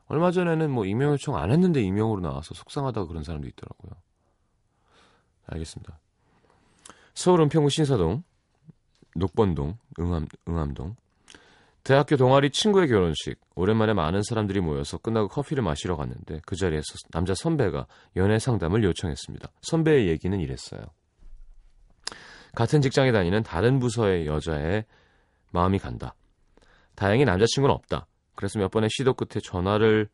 얼마 0.07 0.31
전에는 0.31 0.71
뭐 0.71 0.83
익명 0.83 1.11
요청 1.11 1.37
안 1.37 1.51
했는데 1.51 1.83
익명으로 1.83 2.19
나와서 2.19 2.55
속상하다고 2.55 3.07
그런 3.07 3.21
사람도 3.21 3.47
있더라고요. 3.47 3.91
알겠습니다. 5.45 5.99
서울 7.13 7.41
은평구 7.41 7.69
신사동, 7.69 8.23
녹번동, 9.15 9.77
응암, 9.99 10.25
응암동. 10.49 10.95
대학교 11.83 12.17
동아리 12.17 12.49
친구의 12.49 12.87
결혼식. 12.87 13.39
오랜만에 13.53 13.93
많은 13.93 14.23
사람들이 14.23 14.61
모여서 14.61 14.97
끝나고 14.97 15.27
커피를 15.27 15.61
마시러 15.61 15.95
갔는데 15.95 16.41
그 16.47 16.55
자리에서 16.55 16.95
남자 17.11 17.35
선배가 17.35 17.85
연애 18.15 18.39
상담을 18.39 18.83
요청했습니다. 18.83 19.47
선배의 19.61 20.07
얘기는 20.07 20.39
이랬어요. 20.39 20.81
같은 22.55 22.81
직장에 22.81 23.11
다니는 23.11 23.43
다른 23.43 23.77
부서의 23.77 24.25
여자의 24.25 24.85
마음이 25.51 25.77
간다. 25.77 26.15
다행히 26.95 27.25
남자친구는 27.25 27.75
없다. 27.75 28.07
그래서 28.37 28.59
몇 28.59 28.71
번의 28.71 28.89
시도 28.91 29.13
끝에 29.13 29.41
전화를 29.41 30.07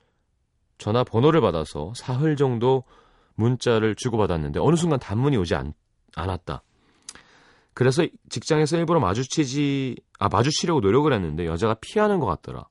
전화 0.79 1.03
번호를 1.03 1.41
받아서 1.41 1.93
사흘 1.95 2.35
정도 2.35 2.83
문자를 3.35 3.95
주고받았는데 3.95 4.59
어느 4.59 4.75
순간 4.75 4.97
단문이 4.99 5.37
오지 5.37 5.53
않, 5.55 5.73
않았다. 6.15 6.63
그래서 7.73 8.05
직장에서 8.29 8.77
일부러 8.77 8.99
마주치지 8.99 9.97
아 10.19 10.29
마주치려고 10.29 10.79
노력을 10.79 11.11
했는데 11.11 11.45
여자가 11.45 11.75
피하는 11.81 12.19
것 12.19 12.25
같더라. 12.25 12.67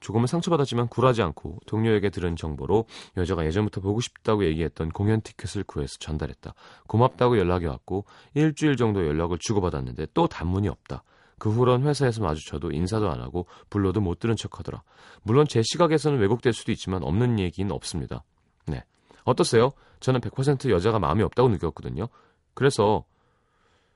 조금은 0.00 0.26
상처받았지만 0.26 0.88
굴하지 0.88 1.22
않고 1.22 1.58
동료에게 1.66 2.10
들은 2.10 2.36
정보로 2.36 2.84
여자가 3.16 3.44
예전부터 3.46 3.80
보고 3.80 4.00
싶다고 4.00 4.44
얘기했던 4.44 4.90
공연 4.90 5.22
티켓을 5.22 5.64
구해서 5.64 5.96
전달했다. 5.98 6.54
고맙다고 6.86 7.38
연락이 7.38 7.66
왔고 7.66 8.04
일주일 8.34 8.76
정도 8.76 9.06
연락을 9.06 9.38
주고받았는데 9.40 10.08
또 10.14 10.26
단문이 10.28 10.68
없다. 10.68 11.02
그 11.38 11.50
후론 11.50 11.82
회사에서 11.84 12.22
마주쳐도 12.22 12.72
인사도 12.72 13.10
안 13.10 13.20
하고 13.20 13.46
불러도 13.70 14.00
못 14.00 14.18
들은 14.18 14.36
척 14.36 14.58
하더라. 14.58 14.82
물론 15.22 15.46
제 15.46 15.62
시각에서는 15.62 16.18
왜곡될 16.18 16.52
수도 16.52 16.72
있지만 16.72 17.02
없는 17.02 17.38
얘기는 17.38 17.70
없습니다. 17.70 18.24
네. 18.66 18.84
어떠세요? 19.24 19.72
저는 20.00 20.20
100% 20.20 20.70
여자가 20.70 20.98
마음이 20.98 21.22
없다고 21.22 21.48
느꼈거든요. 21.48 22.08
그래서 22.54 23.04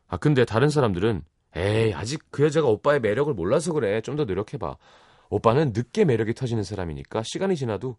아 0.08 0.16
근데 0.16 0.44
다른 0.44 0.68
사람들은 0.68 1.22
에이 1.56 1.94
아직 1.94 2.22
그 2.30 2.44
여자가 2.44 2.68
오빠의 2.68 3.00
매력을 3.00 3.32
몰라서 3.34 3.72
그래. 3.72 4.00
좀 4.00 4.16
더 4.16 4.24
노력해봐. 4.24 4.76
오빠는 5.30 5.72
늦게 5.74 6.04
매력이 6.04 6.34
터지는 6.34 6.62
사람이니까 6.62 7.22
시간이 7.24 7.56
지나도 7.56 7.96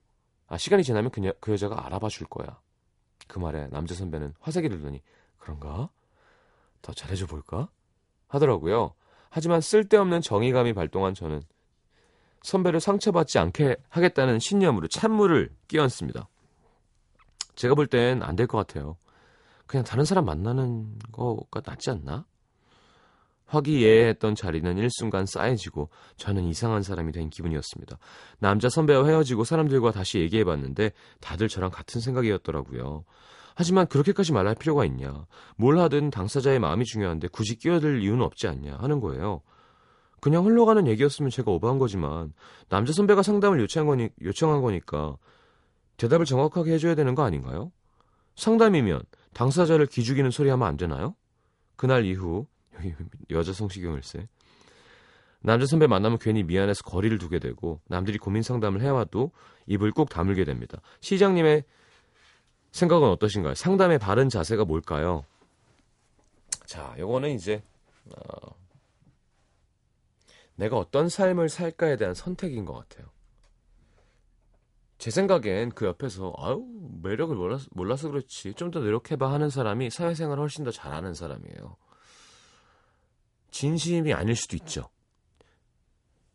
아 0.48 0.58
시간이 0.58 0.84
지나면 0.84 1.10
그, 1.12 1.24
여, 1.26 1.34
그 1.40 1.52
여자가 1.52 1.86
알아봐 1.86 2.10
줄 2.10 2.28
거야. 2.28 2.60
그 3.28 3.40
말에 3.40 3.68
남자 3.72 3.96
선배는 3.96 4.34
화색이 4.40 4.70
들더니 4.70 5.02
그런가? 5.38 5.90
더 6.82 6.94
잘해줘 6.94 7.26
볼까? 7.28 7.70
하더라고요. 8.28 8.94
하지만 9.36 9.62
쓸데없는 9.62 10.22
정의감이 10.22 10.74
발동한 10.74 11.16
저는 11.16 11.42
선배를 12.44 12.80
상처받지 12.80 13.40
않게 13.40 13.78
하겠다는 13.90 14.38
신념으로 14.38 14.88
찬물을 14.88 15.50
끼얹습니다. 15.68 16.30
제가 17.56 17.74
볼 17.74 17.88
땐 17.88 18.22
안 18.22 18.36
될 18.36 18.46
것 18.46 18.60
같아요. 18.60 18.96
그냥 19.66 19.84
다른 19.86 20.06
사람 20.06 20.26
만나는 20.26 21.00
거가 21.12 21.62
낫지 21.66 21.90
않나? 21.90 22.26
화기애애했던 23.48 24.36
자리는 24.36 24.78
일순간 24.78 25.26
쌓여지고 25.26 25.90
저는 26.18 26.44
이상한 26.44 26.84
사람이 26.84 27.12
된 27.12 27.32
기분이었습니다. 27.32 27.98
남자 28.38 28.70
선배와 28.70 29.08
헤어지고 29.08 29.46
사람들과 29.46 29.92
다시 29.92 30.20
얘기해봤는데 30.20 30.92
다들 31.22 31.48
저랑 31.48 31.72
같은 31.72 32.02
생각이었더라고요. 32.02 33.04
하지만 33.56 33.88
그렇게까지 33.88 34.34
말할 34.34 34.56
필요가 34.56 34.86
있냐. 34.86 35.26
뭘 35.58 35.78
하든 35.80 36.10
당사자의 36.10 36.60
마음이 36.60 36.86
중요한데 36.86 37.28
굳이 37.30 37.56
끼어들 37.56 38.02
이유는 38.02 38.24
없지 38.24 38.48
않냐 38.48 38.78
하는 38.78 39.00
거예요. 39.00 39.42
그냥 40.22 40.46
흘러가는 40.46 40.88
얘기였으면 40.88 41.30
제가 41.30 41.52
오버한 41.52 41.80
거지만 41.80 42.34
남자 42.70 42.94
선배가 42.94 43.24
상담을 43.24 43.60
요청한, 43.60 43.88
거니, 43.88 44.10
요청한 44.22 44.62
거니까 44.62 45.18
대답을 45.98 46.26
정확하게 46.26 46.74
해줘야 46.74 46.96
되는 46.96 47.14
거 47.14 47.24
아닌가요? 47.24 47.72
상담이면 48.36 49.02
당사자를 49.34 49.86
기죽이는 49.86 50.32
소리 50.32 50.50
하면 50.50 50.68
안 50.68 50.78
되나요? 50.78 51.16
그날 51.76 52.06
이후 52.06 52.48
여자 53.32 53.54
성시경을세 53.54 54.28
남자 55.42 55.66
선배 55.66 55.88
만나면 55.88 56.20
괜히 56.20 56.42
미안해서 56.42 56.84
거리를 56.84 57.18
두게 57.18 57.40
되고 57.40 57.82
남들이 57.90 58.18
고민 58.18 58.42
상담을 58.42 58.82
해와도 58.82 59.32
입을 59.68 59.92
꾹 59.92 60.10
다물게 60.10 60.46
됩니다. 60.46 60.80
시장님의 61.02 61.66
생각은 62.74 63.08
어떠신가요? 63.10 63.54
상담의 63.54 64.00
바른 64.00 64.30
자세가 64.30 64.66
뭘까요? 64.66 65.24
자, 66.66 66.96
요거는 66.98 67.30
이제 67.32 67.62
어, 68.10 68.56
내가 70.56 70.78
어떤 70.78 71.08
삶을 71.08 71.50
살까에 71.50 71.96
대한 71.98 72.14
선택인 72.16 72.66
것 72.66 72.74
같아요. 72.74 73.08
제 74.98 75.12
생각엔 75.12 75.72
그 75.72 75.86
옆에서 75.86 76.34
아유 76.38 76.66
매력을 77.04 77.36
몰라서, 77.36 77.68
몰라서 77.72 78.10
그렇지 78.10 78.54
좀 78.56 78.72
더 78.72 78.80
노력해봐 78.80 79.32
하는 79.32 79.50
사람이 79.50 79.90
사회생활을 79.90 80.42
훨씬 80.42 80.64
더 80.64 80.72
잘하는 80.72 81.14
사람이에요. 81.14 81.78
진심이 83.52 84.14
아닐 84.14 84.36
수도 84.36 84.56
있죠. 84.58 84.90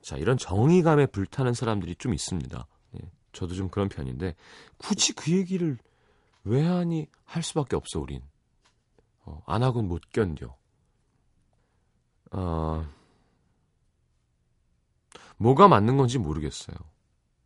자 0.03 0.17
이런 0.17 0.37
정의감에 0.37 1.07
불타는 1.07 1.55
사람들이 1.55 1.97
좀 1.97 2.15
있습니다. 2.15 2.67
예, 2.95 3.11
저도 3.33 3.55
좀 3.55 3.69
그런 3.71 3.89
편인데 3.89 4.37
굳이 4.77 5.15
그 5.15 5.33
얘기를 5.33 5.79
왜 6.49 6.65
하니 6.65 7.07
할 7.25 7.43
수밖에 7.43 7.77
없어 7.77 8.01
우린. 8.01 8.23
어, 9.25 9.43
안 9.47 9.63
하곤 9.63 9.87
못 9.87 10.01
견뎌. 10.11 10.57
어, 12.31 12.89
뭐가 15.37 15.69
맞는 15.69 15.99
건지 15.99 16.19
모르겠어요. 16.19 16.77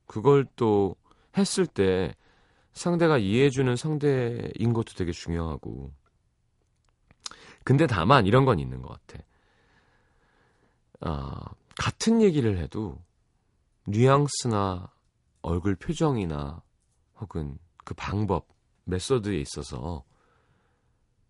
그걸 0.06 0.46
또 0.56 0.94
했을 1.36 1.66
때 1.66 2.14
상대가 2.72 3.18
이해해주는 3.18 3.74
상대인 3.76 4.72
것도 4.72 4.94
되게 4.96 5.10
중요하고. 5.10 5.92
근데 7.64 7.86
다만 7.86 8.26
이런 8.26 8.44
건 8.44 8.60
있는 8.60 8.82
것 8.82 8.88
같아. 9.06 9.24
아, 11.00 11.40
같은 11.76 12.22
얘기를 12.22 12.58
해도 12.58 13.02
뉘앙스나 13.86 14.92
얼굴 15.42 15.74
표정이나 15.74 16.62
혹은 17.18 17.58
그 17.84 17.94
방법, 17.94 18.46
메소드에 18.84 19.38
있어서 19.40 20.04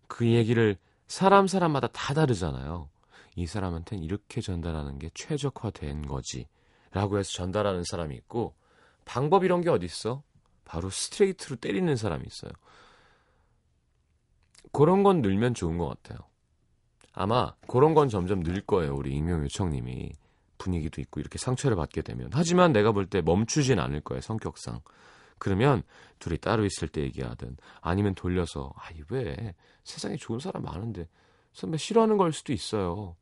그 0.07 0.27
얘기를 0.27 0.77
사람 1.07 1.47
사람마다 1.47 1.87
다 1.87 2.13
다르잖아요. 2.13 2.89
이 3.35 3.45
사람한테는 3.47 4.03
이렇게 4.03 4.41
전달하는 4.41 4.99
게 4.99 5.09
최적화된 5.13 6.07
거지. 6.07 6.47
라고 6.91 7.17
해서 7.17 7.31
전달하는 7.31 7.83
사람이 7.83 8.15
있고, 8.15 8.53
방법 9.05 9.43
이런 9.43 9.61
게 9.61 9.69
어딨어? 9.69 10.21
바로 10.65 10.89
스트레이트로 10.89 11.55
때리는 11.55 11.95
사람이 11.95 12.23
있어요. 12.27 12.51
그런 14.71 15.03
건 15.03 15.21
늘면 15.21 15.55
좋은 15.55 15.77
것 15.77 15.87
같아요. 15.87 16.19
아마 17.13 17.53
그런 17.67 17.93
건 17.93 18.09
점점 18.09 18.43
늘 18.43 18.61
거예요. 18.61 18.95
우리 18.95 19.15
익명 19.15 19.43
요청님이. 19.43 20.11
분위기도 20.57 21.01
있고 21.01 21.19
이렇게 21.19 21.37
상처를 21.37 21.75
받게 21.75 22.01
되면. 22.03 22.29
하지만 22.31 22.71
내가 22.71 22.91
볼 22.93 23.07
때 23.07 23.21
멈추진 23.21 23.79
않을 23.79 24.01
거예요. 24.01 24.21
성격상. 24.21 24.79
그러면 25.43 25.83
둘이 26.19 26.37
따로 26.37 26.63
있을 26.63 26.87
때 26.87 27.01
얘기하든 27.01 27.57
아니면 27.81 28.15
돌려서 28.15 28.73
아이 28.77 28.95
왜 29.09 29.53
세상에 29.83 30.15
좋은 30.15 30.39
사람 30.39 30.63
많은데 30.63 31.09
선배 31.51 31.77
싫어하는 31.77 32.15
걸 32.15 32.31
수도 32.31 32.53
있어요. 32.53 33.17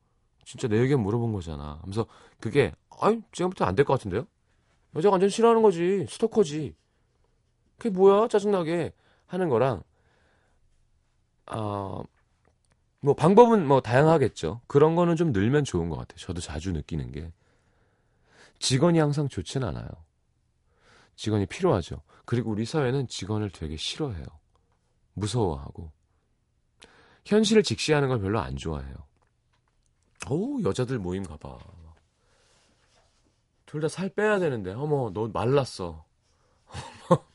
진짜 0.46 0.68
내 0.68 0.78
의견 0.78 1.02
물어본 1.02 1.34
거잖아. 1.34 1.80
하면서 1.82 2.06
그게 2.40 2.74
아이 3.00 3.20
지금부터 3.32 3.66
안 3.66 3.76
될 3.76 3.86
것 3.86 3.94
같은데요? 3.94 4.28
여자가 4.96 5.14
완전 5.14 5.30
싫어하는 5.30 5.64
거지. 5.64 6.06
스토커지. 6.08 6.76
그게 7.80 7.90
뭐야? 7.90 8.28
짜증나게 8.28 8.94
하는 9.26 9.50
거랑 9.50 9.82
아, 11.48 12.04
뭐 13.00 13.16
방법은 13.16 13.68
뭐 13.68 13.82
다양하겠죠. 13.82 14.62
그런 14.68 14.96
거는 14.96 15.16
좀 15.16 15.32
늘면 15.32 15.64
좋은 15.64 15.90
것 15.90 15.98
같아요. 15.98 16.18
저도 16.20 16.40
자주 16.40 16.72
느끼는 16.72 17.12
게 17.12 17.32
직원이 18.60 19.00
항상 19.00 19.28
좋진 19.28 19.64
않아요. 19.64 19.88
직원이 21.16 21.48
필요하죠. 21.48 22.02
그리고 22.26 22.52
우리 22.52 22.66
사회는 22.66 23.08
직원을 23.08 23.50
되게 23.52 23.76
싫어해요. 23.78 24.26
무서워하고 25.14 25.92
현실을 27.26 27.64
직시하는 27.64 28.08
걸 28.10 28.20
별로 28.22 28.40
안 28.40 28.56
좋아해요. 28.56 28.96
오 30.30 30.62
여자들 30.64 31.00
모임 31.00 31.24
가봐. 31.24 31.58
둘 33.66 33.82
다 33.82 33.88
살 33.88 34.10
빼야 34.10 34.40
되는데 34.40 34.74
어머 34.74 35.12
너 35.14 35.28
말랐어. 35.30 36.06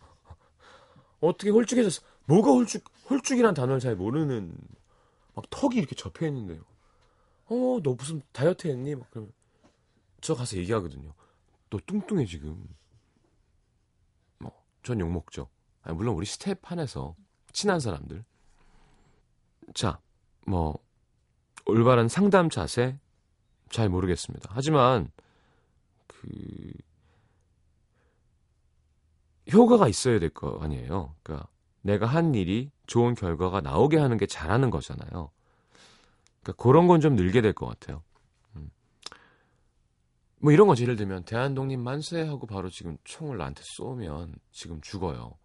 어떻게 1.21 1.51
홀쭉해졌어? 1.51 2.03
뭐가 2.27 2.51
홀쭉 2.51 2.85
홀쭉이란 3.09 3.55
단어를 3.55 3.81
잘 3.81 3.97
모르는 3.97 4.55
막 5.35 5.45
턱이 5.51 5.77
이렇게 5.77 5.95
접혀 5.95 6.27
있는데요. 6.27 6.63
어, 7.47 7.79
너 7.83 7.95
무슨 7.95 8.21
다이어트 8.33 8.67
했니? 8.69 8.95
막 8.95 9.09
그러면 9.11 9.33
저 10.21 10.35
가서 10.35 10.57
얘기하거든요. 10.57 11.13
너 11.71 11.79
뚱뚱해 11.87 12.27
지금. 12.27 12.67
뭐, 14.87 14.95
전 14.95 15.01
욕먹죠. 15.01 15.49
아니, 15.83 15.97
물론 15.97 16.15
우리 16.15 16.27
스텝 16.27 16.61
안에서 16.71 17.17
친한 17.53 17.81
사람들. 17.81 18.25
자, 19.75 19.99
뭐 20.47 20.79
올바른 21.67 22.09
상담 22.09 22.49
자세 22.51 22.99
잘 23.71 23.89
모르겠습니다. 23.89 24.49
하지만 24.53 25.11
그 26.07 26.73
효과가 29.53 29.89
있어야 29.89 30.19
될 30.19 30.31
거 30.31 30.59
아니에요. 30.61 31.15
그러니까 31.23 31.49
내가 31.83 32.07
한 32.07 32.35
일이 32.35 32.71
좋은 32.87 33.15
결과가 33.15 33.61
나오게 33.61 33.97
하는 33.99 34.17
게 34.19 34.27
잘하는 34.27 34.71
거잖아요. 34.71 35.31
그러니까 36.43 36.63
그런 36.63 36.87
건 36.87 37.01
좀 37.01 37.15
늘게 37.17 37.41
될 37.43 37.53
것 37.53 37.67
같아요. 37.67 38.03
음. 40.39 40.43
뭐 40.43 40.53
이런 40.53 40.67
거지 40.67 40.83
예를 40.83 40.97
들면 40.97 41.25
대한독립 41.25 41.79
만세 41.79 42.23
하고 42.23 42.47
바로 42.47 42.69
지금 42.71 42.97
총을 43.05 43.39
나한테 43.39 43.63
쏘면 43.65 44.35
지금 44.51 44.81
죽어요. 44.81 45.37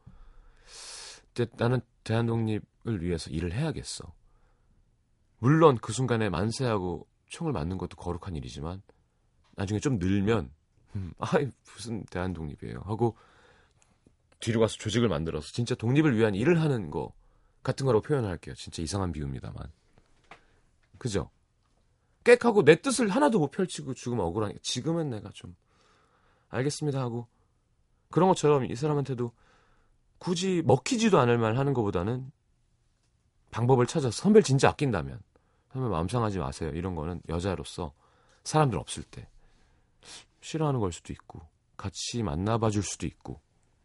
나는 1.57 1.79
대한독립을 2.03 3.01
위해서 3.01 3.29
일을 3.29 3.53
해야겠어. 3.53 4.13
물론 5.39 5.77
그 5.77 5.93
순간에 5.93 6.29
만세하고 6.29 7.07
총을 7.27 7.53
맞는 7.53 7.77
것도 7.77 7.95
거룩한 7.97 8.35
일이지만 8.35 8.81
나중에 9.55 9.79
좀 9.79 9.97
늘면 9.97 10.51
음, 10.95 11.13
아이 11.19 11.47
무슨 11.73 12.03
대한독립이에요 12.05 12.81
하고 12.83 13.15
뒤로 14.39 14.59
가서 14.59 14.75
조직을 14.77 15.07
만들어서 15.07 15.51
진짜 15.51 15.75
독립을 15.75 16.17
위한 16.17 16.35
일을 16.35 16.59
하는 16.59 16.89
거 16.91 17.13
같은 17.63 17.85
거라고 17.85 18.01
표현할게요. 18.01 18.55
진짜 18.55 18.81
이상한 18.81 19.11
비유입니다만. 19.11 19.71
그죠? 20.97 21.29
꽥하고 22.23 22.63
내 22.63 22.75
뜻을 22.75 23.09
하나도 23.09 23.39
못 23.39 23.51
펼치고 23.51 23.93
죽으면 23.93 24.25
억울하니까 24.25 24.59
지금은 24.61 25.09
내가 25.09 25.29
좀 25.33 25.55
알겠습니다 26.49 26.99
하고 26.99 27.27
그런 28.09 28.29
것처럼 28.29 28.65
이 28.65 28.75
사람한테도 28.75 29.31
굳이 30.19 30.61
먹히지도 30.65 31.19
않을 31.19 31.37
말 31.37 31.57
하는 31.57 31.73
것보다는 31.73 32.31
방법을 33.49 33.87
찾아서 33.87 34.11
선배를 34.11 34.43
진짜 34.43 34.69
아낀다면 34.69 35.19
선배 35.73 35.89
마음 35.89 36.07
상하지 36.07 36.39
마세요. 36.39 36.71
이런 36.73 36.95
거는 36.95 37.21
여자로서 37.29 37.93
사람들 38.43 38.77
없을 38.77 39.03
때 39.03 39.27
싫어하는 40.41 40.79
걸 40.79 40.91
수도 40.91 41.13
있고 41.13 41.41
같이 41.77 42.23
만나봐 42.23 42.69
줄 42.69 42.83
수도 42.83 43.07
있고 43.07 43.41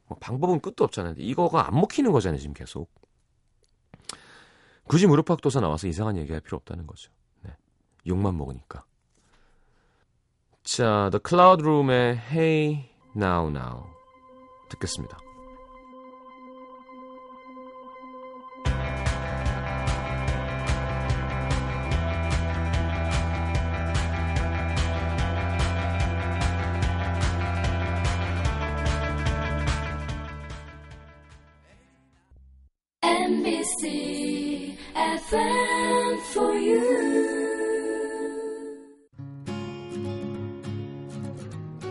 뭐 0.07 0.18
방법은 0.18 0.61
끝도 0.61 0.85
없잖아요. 0.85 1.14
이거가 1.18 1.66
안 1.68 1.75
먹히는 1.75 2.12
거잖아요, 2.12 2.38
지금 2.38 2.55
계속. 2.55 2.90
굳이 4.85 5.07
무릎팍도사 5.07 5.61
나와서 5.61 5.88
이상한 5.88 6.16
얘기할 6.16 6.40
필요 6.40 6.57
없다는 6.59 6.87
거죠. 6.87 7.11
네. 8.07 8.11
욕만 8.11 8.37
먹으니까. 8.37 8.85
자, 10.62 11.11
The 11.11 11.21
Cloud 11.27 11.62
Room의 11.62 12.16
Hey 12.31 12.88
Now 13.16 13.49
Now 13.51 13.85
듣겠습니다. 14.71 15.26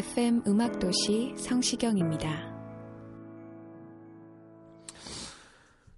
FM 0.00 0.44
음악도시 0.46 1.34
성시경입니다. 1.36 2.26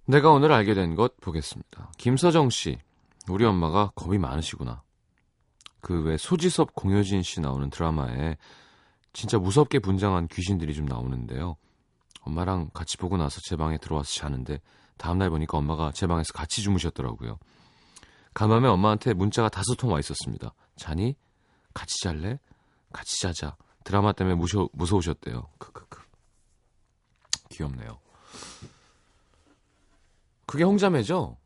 내가 0.05 0.29
오늘 0.29 0.51
알게 0.51 0.73
된 0.73 0.95
것 0.97 1.15
보겠습니다. 1.21 1.89
김서정 1.97 2.49
씨, 2.49 2.77
우리 3.29 3.45
엄마가 3.45 3.93
겁이 3.95 4.17
많으시구나. 4.17 4.83
그외 5.79 6.17
소지섭 6.17 6.75
공효진 6.75 7.23
씨 7.23 7.39
나오는 7.39 7.69
드라마에 7.69 8.35
진짜 9.13 9.37
무섭게 9.39 9.79
분장한 9.79 10.27
귀신들이 10.27 10.73
좀 10.73 10.83
나오는데요. 10.85 11.55
엄마랑 12.23 12.71
같이 12.73 12.97
보고 12.97 13.15
나서 13.15 13.39
제 13.45 13.55
방에 13.55 13.77
들어와서 13.77 14.11
자는데 14.15 14.59
다음날 14.97 15.29
보니까 15.29 15.57
엄마가 15.57 15.93
제 15.93 16.07
방에서 16.07 16.33
같이 16.33 16.61
주무셨더라고요. 16.61 17.39
간밤에 18.33 18.67
엄마한테 18.67 19.13
문자가 19.13 19.47
다섯 19.47 19.75
통 19.75 19.91
와 19.93 19.99
있었습니다. 20.01 20.53
자니? 20.75 21.15
같이 21.73 22.03
잘래? 22.03 22.37
같이 22.91 23.21
자자. 23.21 23.55
드라마 23.83 24.13
때문에 24.13 24.35
무셔, 24.35 24.69
무서우셨대요. 24.73 25.49
크크크. 25.57 26.01
귀엽네요. 27.49 27.99
그게 30.45 30.63
홍자매죠? 30.63 31.37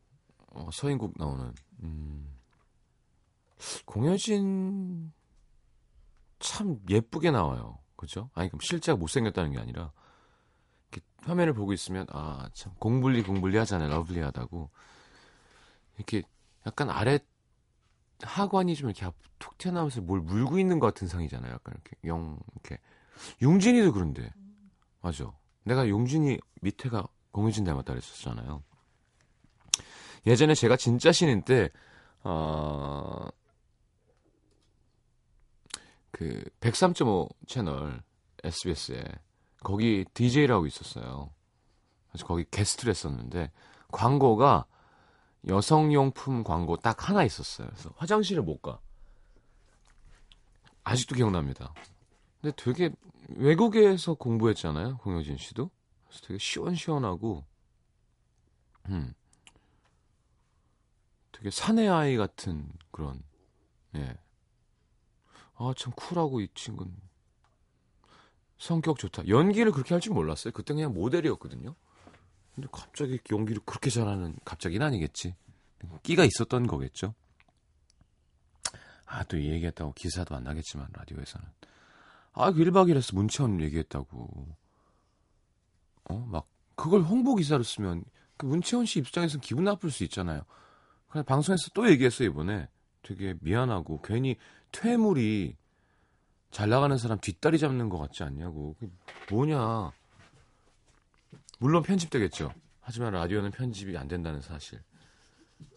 어, 0.48 0.68
서인국 0.72 1.14
나오는. 1.16 1.54
음. 1.82 2.34
공효진 3.84 5.12
참 6.38 6.80
예쁘게 6.88 7.30
나와요. 7.30 7.78
그죠? 7.96 8.30
아니 8.34 8.48
그럼 8.48 8.60
실제가 8.60 8.96
못생겼다는 8.96 9.52
게 9.52 9.58
아니라 9.58 9.92
이렇게 10.90 11.04
화면을 11.22 11.52
보고 11.52 11.72
있으면 11.72 12.06
아참 12.10 12.72
공불리 12.78 13.22
공불리 13.22 13.56
하잖아요. 13.58 13.88
러블리하다고. 13.88 14.70
이렇게 15.96 16.22
약간 16.66 16.90
아래 16.90 17.18
하관이 18.22 18.74
좀 18.74 18.88
이렇게 18.90 19.04
앞- 19.06 19.14
툭 19.38 19.56
튀어나오면서 19.58 20.00
뭘 20.00 20.20
물고 20.20 20.58
있는 20.58 20.78
것 20.80 20.86
같은 20.88 21.06
상이잖아요. 21.08 21.52
약간 21.52 21.74
이렇게 21.74 21.96
영 22.04 22.38
이렇게 22.54 22.78
용진이도 23.42 23.92
그런데 23.92 24.32
맞아. 25.00 25.32
내가 25.64 25.88
용진이 25.88 26.38
밑에가 26.62 27.06
공효진 27.30 27.64
닮았다 27.64 27.92
그랬었잖아요. 27.92 28.62
예전에 30.26 30.54
제가 30.54 30.76
진짜 30.76 31.12
신인 31.12 31.42
때 31.42 31.70
어, 32.24 33.28
그 36.10 36.42
103.5 36.60 37.28
채널 37.46 38.02
SBS에 38.42 39.04
거기 39.62 40.04
DJ라고 40.14 40.66
있었어요. 40.66 41.30
그래서 42.10 42.26
거기 42.26 42.44
게스트를 42.50 42.90
했었는데 42.90 43.50
광고가 43.92 44.66
여성용품 45.46 46.44
광고 46.44 46.76
딱 46.76 47.08
하나 47.08 47.24
있었어요. 47.24 47.68
그래서 47.68 47.90
화장실을 47.96 48.42
못 48.42 48.60
가. 48.60 48.80
아직도 50.84 51.14
기억납니다. 51.14 51.72
근데 52.40 52.54
되게 52.56 52.90
외국에서 53.28 54.14
공부했잖아요. 54.14 54.98
공효진 54.98 55.36
씨도. 55.36 55.70
그래서 56.06 56.26
되게 56.26 56.38
시원시원하고 56.38 57.44
음. 58.86 59.14
되게 61.32 61.50
사내 61.50 61.86
아이 61.88 62.16
같은 62.16 62.68
그런 62.90 63.22
예. 63.94 64.16
아, 65.56 65.72
참 65.76 65.92
쿨하고 65.94 66.40
이 66.40 66.48
친구는 66.54 66.94
성격 68.58 68.98
좋다. 68.98 69.28
연기를 69.28 69.70
그렇게 69.72 69.94
할 69.94 70.00
줄 70.00 70.14
몰랐어요. 70.14 70.52
그때 70.52 70.74
그냥 70.74 70.92
모델이었거든요. 70.94 71.74
근데 72.58 72.68
갑자기 72.72 73.20
연기를 73.30 73.62
그렇게 73.64 73.88
잘하는 73.88 74.34
갑자기는 74.44 74.84
아니겠지. 74.84 75.36
끼가 76.02 76.24
있었던 76.24 76.66
거겠죠. 76.66 77.14
아, 79.06 79.22
또 79.24 79.36
이 79.36 79.48
얘기했다고 79.48 79.92
기사도 79.92 80.34
안 80.34 80.42
나겠지만 80.42 80.88
라디오에서는. 80.92 81.46
아, 82.32 82.50
그 82.50 82.58
1박 82.64 82.90
2일에서 82.90 83.14
문채원 83.14 83.60
얘기했다고. 83.60 84.48
어, 86.10 86.18
막 86.28 86.46
그걸 86.74 87.02
홍보 87.02 87.36
기사로 87.36 87.62
쓰면 87.62 88.04
그 88.36 88.46
문채원 88.46 88.86
씨 88.86 88.98
입장에서는 88.98 89.40
기분 89.40 89.62
나쁠 89.62 89.92
수 89.92 90.02
있잖아요. 90.04 90.42
그냥 91.08 91.24
방송에서 91.24 91.70
또 91.74 91.88
얘기했어요, 91.88 92.28
이번에. 92.28 92.68
되게 93.02 93.34
미안하고 93.40 94.02
괜히 94.02 94.36
퇴물이 94.72 95.56
잘 96.50 96.68
나가는 96.68 96.98
사람 96.98 97.20
뒷다리 97.20 97.58
잡는 97.60 97.88
것 97.88 97.98
같지 97.98 98.24
않냐고. 98.24 98.74
그게 98.80 98.90
뭐냐. 99.30 99.92
물론 101.58 101.82
편집되겠죠. 101.82 102.52
하지만 102.80 103.12
라디오는 103.12 103.50
편집이 103.50 103.96
안 103.96 104.08
된다는 104.08 104.40
사실. 104.40 104.80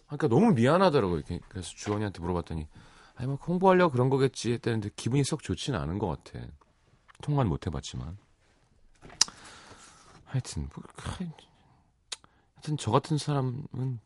그러니까 0.08 0.28
너무 0.28 0.54
미안하더라고요. 0.54 1.22
그래서 1.50 1.70
주원이한테 1.76 2.20
물어봤더니 2.20 2.68
아니 3.16 3.28
뭐 3.28 3.36
홍보하려고 3.36 3.92
그런 3.92 4.10
거겠지 4.10 4.54
했다는데 4.54 4.92
기분이 4.96 5.24
썩 5.24 5.44
좋지는 5.44 5.80
않은 5.80 6.00
것 6.00 6.08
같아. 6.08 6.46
통화는 7.22 7.50
못 7.50 7.68
해봤지만. 7.68 8.18
하여튼 10.26 10.70
뭐, 10.74 10.84
하여튼 12.56 12.78
저 12.78 12.92
같은 12.92 13.18
사람은 13.18 14.00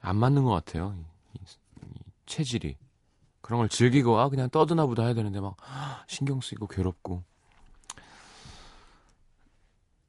안 0.00 0.16
맞는 0.16 0.44
것 0.44 0.50
같아요. 0.50 0.96
이, 0.98 1.38
이, 1.38 1.86
이 1.86 1.98
체질이. 2.26 2.76
그런 3.40 3.58
걸 3.58 3.68
즐기고, 3.68 4.18
아, 4.18 4.28
그냥 4.28 4.50
떠드나 4.50 4.86
보다 4.86 5.04
해야 5.04 5.14
되는데 5.14 5.38
막 5.38 5.56
신경 6.08 6.40
쓰이고 6.40 6.66
괴롭고. 6.66 7.22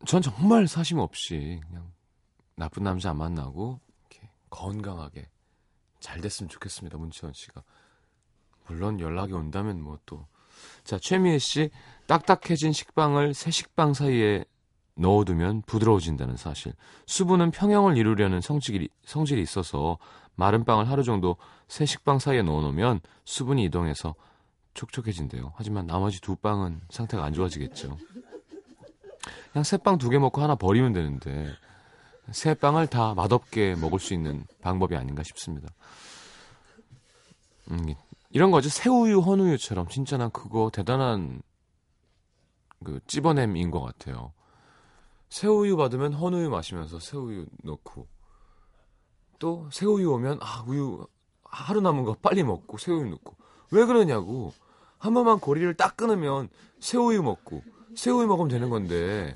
전 0.05 0.21
정말 0.21 0.67
사심 0.67 0.99
없이 0.99 1.59
그냥 1.67 1.91
나쁜 2.55 2.83
남자 2.83 3.09
안 3.09 3.17
만나고 3.17 3.79
이렇게 4.09 4.29
건강하게 4.49 5.29
잘 5.99 6.21
됐으면 6.21 6.49
좋겠습니다. 6.49 6.97
문채원 6.97 7.33
씨가. 7.33 7.63
물론 8.67 8.99
연락이 8.99 9.33
온다면 9.33 9.81
뭐 9.81 9.97
또. 10.05 10.27
자, 10.83 10.97
최미애 10.99 11.39
씨. 11.39 11.69
딱딱해진 12.07 12.71
식빵을 12.71 13.33
새 13.33 13.51
식빵 13.51 13.93
사이에 13.93 14.45
넣어두면 14.95 15.63
부드러워진다는 15.63 16.37
사실. 16.37 16.73
수분은 17.07 17.51
평형을 17.51 17.97
이루려는 17.97 18.41
성질이, 18.41 18.89
성질이 19.05 19.41
있어서 19.41 19.97
마른 20.35 20.63
빵을 20.63 20.89
하루 20.89 21.03
정도 21.03 21.37
새 21.67 21.85
식빵 21.85 22.19
사이에 22.19 22.43
넣어놓으면 22.43 23.01
수분이 23.25 23.63
이동해서 23.65 24.15
촉촉해진대요. 24.73 25.53
하지만 25.55 25.87
나머지 25.87 26.21
두 26.21 26.35
빵은 26.35 26.81
상태가 26.89 27.23
안 27.23 27.33
좋아지겠죠. 27.33 27.97
그냥 29.51 29.63
새빵 29.63 29.97
두 29.97 30.09
개 30.09 30.17
먹고 30.19 30.41
하나 30.41 30.55
버리면 30.55 30.93
되는데 30.93 31.53
새 32.31 32.53
빵을 32.53 32.87
다 32.87 33.13
맛없게 33.13 33.75
먹을 33.75 33.99
수 33.99 34.13
있는 34.13 34.45
방법이 34.61 34.95
아닌가 34.95 35.23
싶습니다. 35.23 35.69
음, 37.71 37.93
이런 38.31 38.51
거죠. 38.51 38.69
새우유, 38.69 39.19
헌우유처럼 39.19 39.87
진짜 39.89 40.17
난 40.17 40.29
그거 40.31 40.69
대단한 40.73 41.41
그 42.83 42.99
찝어냄인 43.07 43.71
것 43.71 43.81
같아요. 43.81 44.33
새우유 45.29 45.77
받으면 45.77 46.13
헌우유 46.13 46.49
마시면서 46.49 46.99
새우유 46.99 47.45
넣고 47.63 48.07
또 49.39 49.69
새우유 49.71 50.11
오면 50.13 50.39
아 50.41 50.63
우유 50.67 51.05
하루 51.43 51.81
남은 51.81 52.03
거 52.03 52.13
빨리 52.21 52.43
먹고 52.43 52.77
새우유 52.77 53.09
넣고 53.09 53.35
왜 53.71 53.85
그러냐고 53.85 54.53
한 54.97 55.13
번만 55.13 55.39
고리를 55.39 55.73
딱 55.75 55.97
끊으면 55.97 56.49
새우유 56.79 57.21
먹고 57.23 57.63
새우유 57.95 58.27
먹으면 58.27 58.49
되는 58.49 58.69
건데 58.69 59.35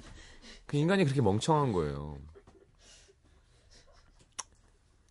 그 0.66 0.78
인간이 0.78 1.04
그렇게 1.04 1.22
멍청한 1.22 1.74
거예요. 1.74 2.18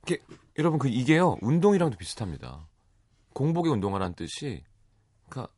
이게, 0.04 0.22
여러분 0.58 0.78
그 0.78 0.88
이게요 0.88 1.36
운동이랑도 1.42 1.96
비슷합니다. 1.98 2.68
공복에 3.34 3.68
운동하라는 3.70 4.14
뜻이 4.14 4.64
그러니까 5.28 5.52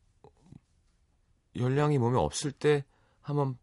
열량이 1.56 1.98
몸에 1.98 2.18
없을 2.18 2.52
때 2.52 2.84
한번 3.20 3.58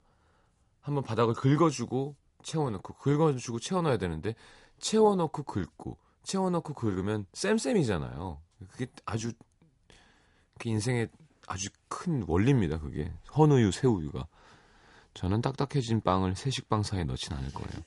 한번 0.81 1.03
바닥을 1.03 1.33
긁어주고 1.33 2.15
채워넣고 2.43 2.93
긁어주고 2.95 3.59
채워넣어야 3.59 3.97
되는데 3.97 4.35
채워넣고 4.79 5.43
긁고 5.43 5.97
채워넣고 6.23 6.73
긁으면 6.73 7.25
쌤쌤이잖아요. 7.33 8.41
그게 8.69 8.87
아주 9.05 9.33
그 10.59 10.69
인생의 10.69 11.09
아주 11.47 11.69
큰 11.87 12.23
원리입니다. 12.27 12.77
그게 12.79 13.11
헌우유, 13.35 13.71
새우유가 13.71 14.27
저는 15.15 15.41
딱딱해진 15.41 16.01
빵을 16.01 16.35
새식빵 16.35 16.83
사이에 16.83 17.03
넣진 17.05 17.33
않을 17.33 17.51
거예요. 17.53 17.83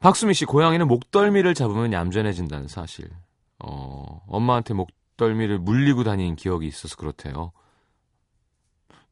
박수미 0.00 0.34
씨 0.34 0.44
고양이는 0.44 0.86
목덜미를 0.86 1.54
잡으면 1.54 1.92
얌전해진다는 1.92 2.68
사실. 2.68 3.08
어, 3.58 4.22
엄마한테 4.26 4.74
목덜미를 4.74 5.58
물리고 5.58 6.04
다니는 6.04 6.36
기억이 6.36 6.66
있어서 6.66 6.96
그렇대요. 6.96 7.52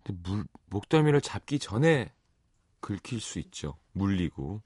근데 0.03 0.21
물, 0.23 0.44
목덜미를 0.66 1.21
잡기 1.21 1.59
전에 1.59 2.12
긁힐 2.81 3.21
수 3.21 3.38
있죠. 3.38 3.77
물리고. 3.92 4.62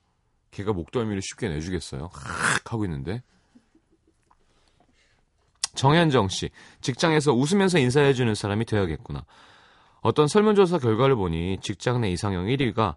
걔가 0.51 0.73
목덜미를 0.73 1.23
쉽게 1.23 1.49
내주겠어요. 1.49 2.11
하악 2.13 2.73
하고 2.73 2.85
있는데. 2.85 3.23
정현정 5.75 6.29
씨, 6.29 6.51
직장에서 6.81 7.33
웃으면서 7.33 7.79
인사해주는 7.79 8.35
사람이 8.35 8.65
되어야겠구나. 8.67 9.25
어떤 10.01 10.27
설문조사 10.29 10.79
결과를 10.79 11.17
보니 11.17 11.59
직장 11.63 12.01
내 12.01 12.11
이상형 12.11 12.47
1위가 12.47 12.97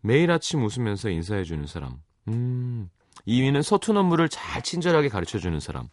매일 0.00 0.30
아침 0.30 0.64
웃으면서 0.64 1.10
인사해주는 1.10 1.66
사람. 1.66 2.00
음, 2.28 2.88
2위는 3.26 3.62
서툰 3.62 3.96
업무를 3.96 4.28
잘 4.28 4.62
친절하게 4.62 5.08
가르쳐주는 5.08 5.58
사람. 5.60 5.88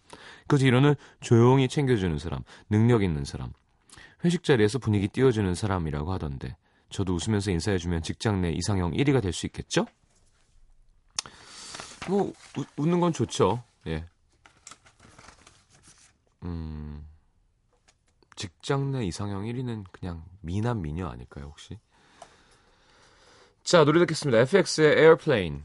그 0.48 0.58
뒤로는 0.58 0.96
조용히 1.22 1.68
챙겨주는 1.68 2.18
사람, 2.20 2.42
능력 2.70 3.04
있는 3.04 3.26
사람. 3.26 3.52
회식 4.24 4.44
자리에서 4.44 4.80
분위기 4.80 5.08
띄워주는 5.08 5.54
사람이라고 5.56 6.14
하던데 6.14 6.56
저도 6.90 7.14
웃으면서 7.16 7.52
인사해주면 7.52 8.04
직장 8.04 8.42
내 8.42 8.52
이상형 8.52 8.92
1위가 8.92 9.22
될 9.22 9.34
수 9.34 9.46
있겠죠? 9.48 9.86
뭐 12.08 12.32
우, 12.58 12.64
웃는 12.78 13.00
건 13.00 13.12
좋죠. 13.14 13.64
예. 13.88 14.06
음. 16.44 17.08
직장 18.36 18.92
내 18.92 19.06
이상형 19.06 19.44
1위는 19.44 19.86
그냥 19.92 20.24
미남 20.42 20.82
미녀 20.82 21.08
아닐까요, 21.08 21.46
혹시? 21.46 21.78
자, 23.64 23.86
노래 23.86 24.00
듣겠습니다. 24.00 24.40
FX의 24.40 24.98
Airplane. 24.98 25.62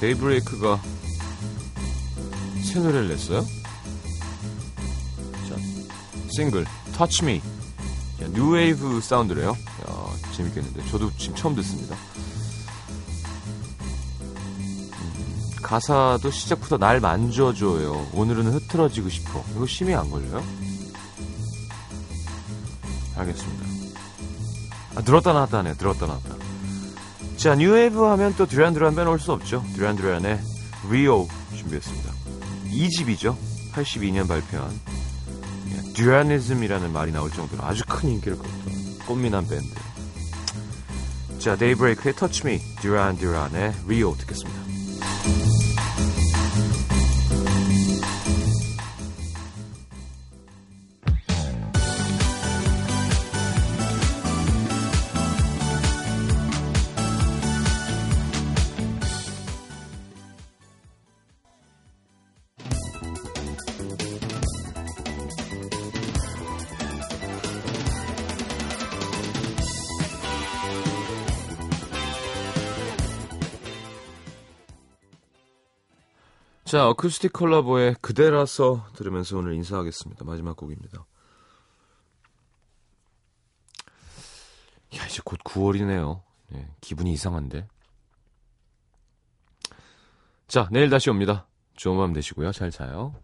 데이브레이크가 0.00 0.80
새 2.64 2.80
노래를 2.80 3.08
냈어요? 3.08 3.42
자, 5.46 5.56
싱글 6.34 6.64
Touch 6.96 7.22
Me. 7.22 7.42
자, 8.18 8.26
뉴웨이브 8.28 9.00
사운드래요. 9.02 9.50
야, 9.50 10.06
재밌겠는데. 10.32 10.86
저도 10.90 11.10
지금 11.18 11.36
처음 11.36 11.54
듣습니다. 11.56 11.96
음, 14.94 15.50
가사도 15.62 16.30
시작부터 16.30 16.78
날 16.78 17.00
만져줘요. 17.00 18.08
오늘은 18.14 18.46
흐트러지고 18.54 19.10
싶어. 19.10 19.44
이거 19.54 19.66
심히 19.66 19.94
안 19.94 20.10
걸려요? 20.10 20.42
알겠습니다. 23.16 23.66
아, 24.94 25.02
들었다 25.02 25.34
놨다 25.34 25.58
하네. 25.58 25.74
들었다 25.74 26.06
놨다. 26.06 26.39
자, 27.40 27.54
뉴웨이브 27.54 28.02
하면 28.02 28.34
또 28.36 28.44
듀란 28.44 28.74
듀란 28.74 28.94
빼놓을 28.94 29.18
수 29.18 29.32
없죠. 29.32 29.64
듀란 29.74 29.96
듀란의 29.96 30.38
리오 30.90 31.26
준비했습니다. 31.56 32.12
2집이죠. 32.70 33.34
82년 33.72 34.28
발표한 34.28 34.70
예, 35.70 35.92
듀라니즘이라는 35.94 36.92
말이 36.92 37.12
나올 37.12 37.30
정도로 37.30 37.64
아주 37.64 37.82
큰 37.88 38.10
인기를 38.10 38.36
끌었던 38.36 38.98
꽃미남 39.06 39.48
밴드. 39.48 39.74
자, 41.38 41.56
데이브레이크의 41.56 42.12
Me, 42.44 42.60
듀란 42.82 43.16
듀란의 43.16 43.72
리오 43.88 44.14
듣겠습니다. 44.18 44.59
자, 76.70 76.86
어쿠스틱 76.88 77.32
콜라보의 77.32 77.96
그대라서 78.00 78.86
들으면서 78.94 79.36
오늘 79.36 79.54
인사하겠습니다. 79.54 80.24
마지막 80.24 80.56
곡입니다. 80.56 81.04
야, 84.94 85.04
이제 85.04 85.20
곧 85.24 85.40
9월이네요. 85.40 86.22
네, 86.50 86.68
기분이 86.80 87.12
이상한데. 87.12 87.66
자, 90.46 90.68
내일 90.70 90.90
다시 90.90 91.10
옵니다. 91.10 91.48
좋은 91.74 91.96
밤 91.96 92.12
되시고요. 92.12 92.52
잘 92.52 92.70
자요. 92.70 93.16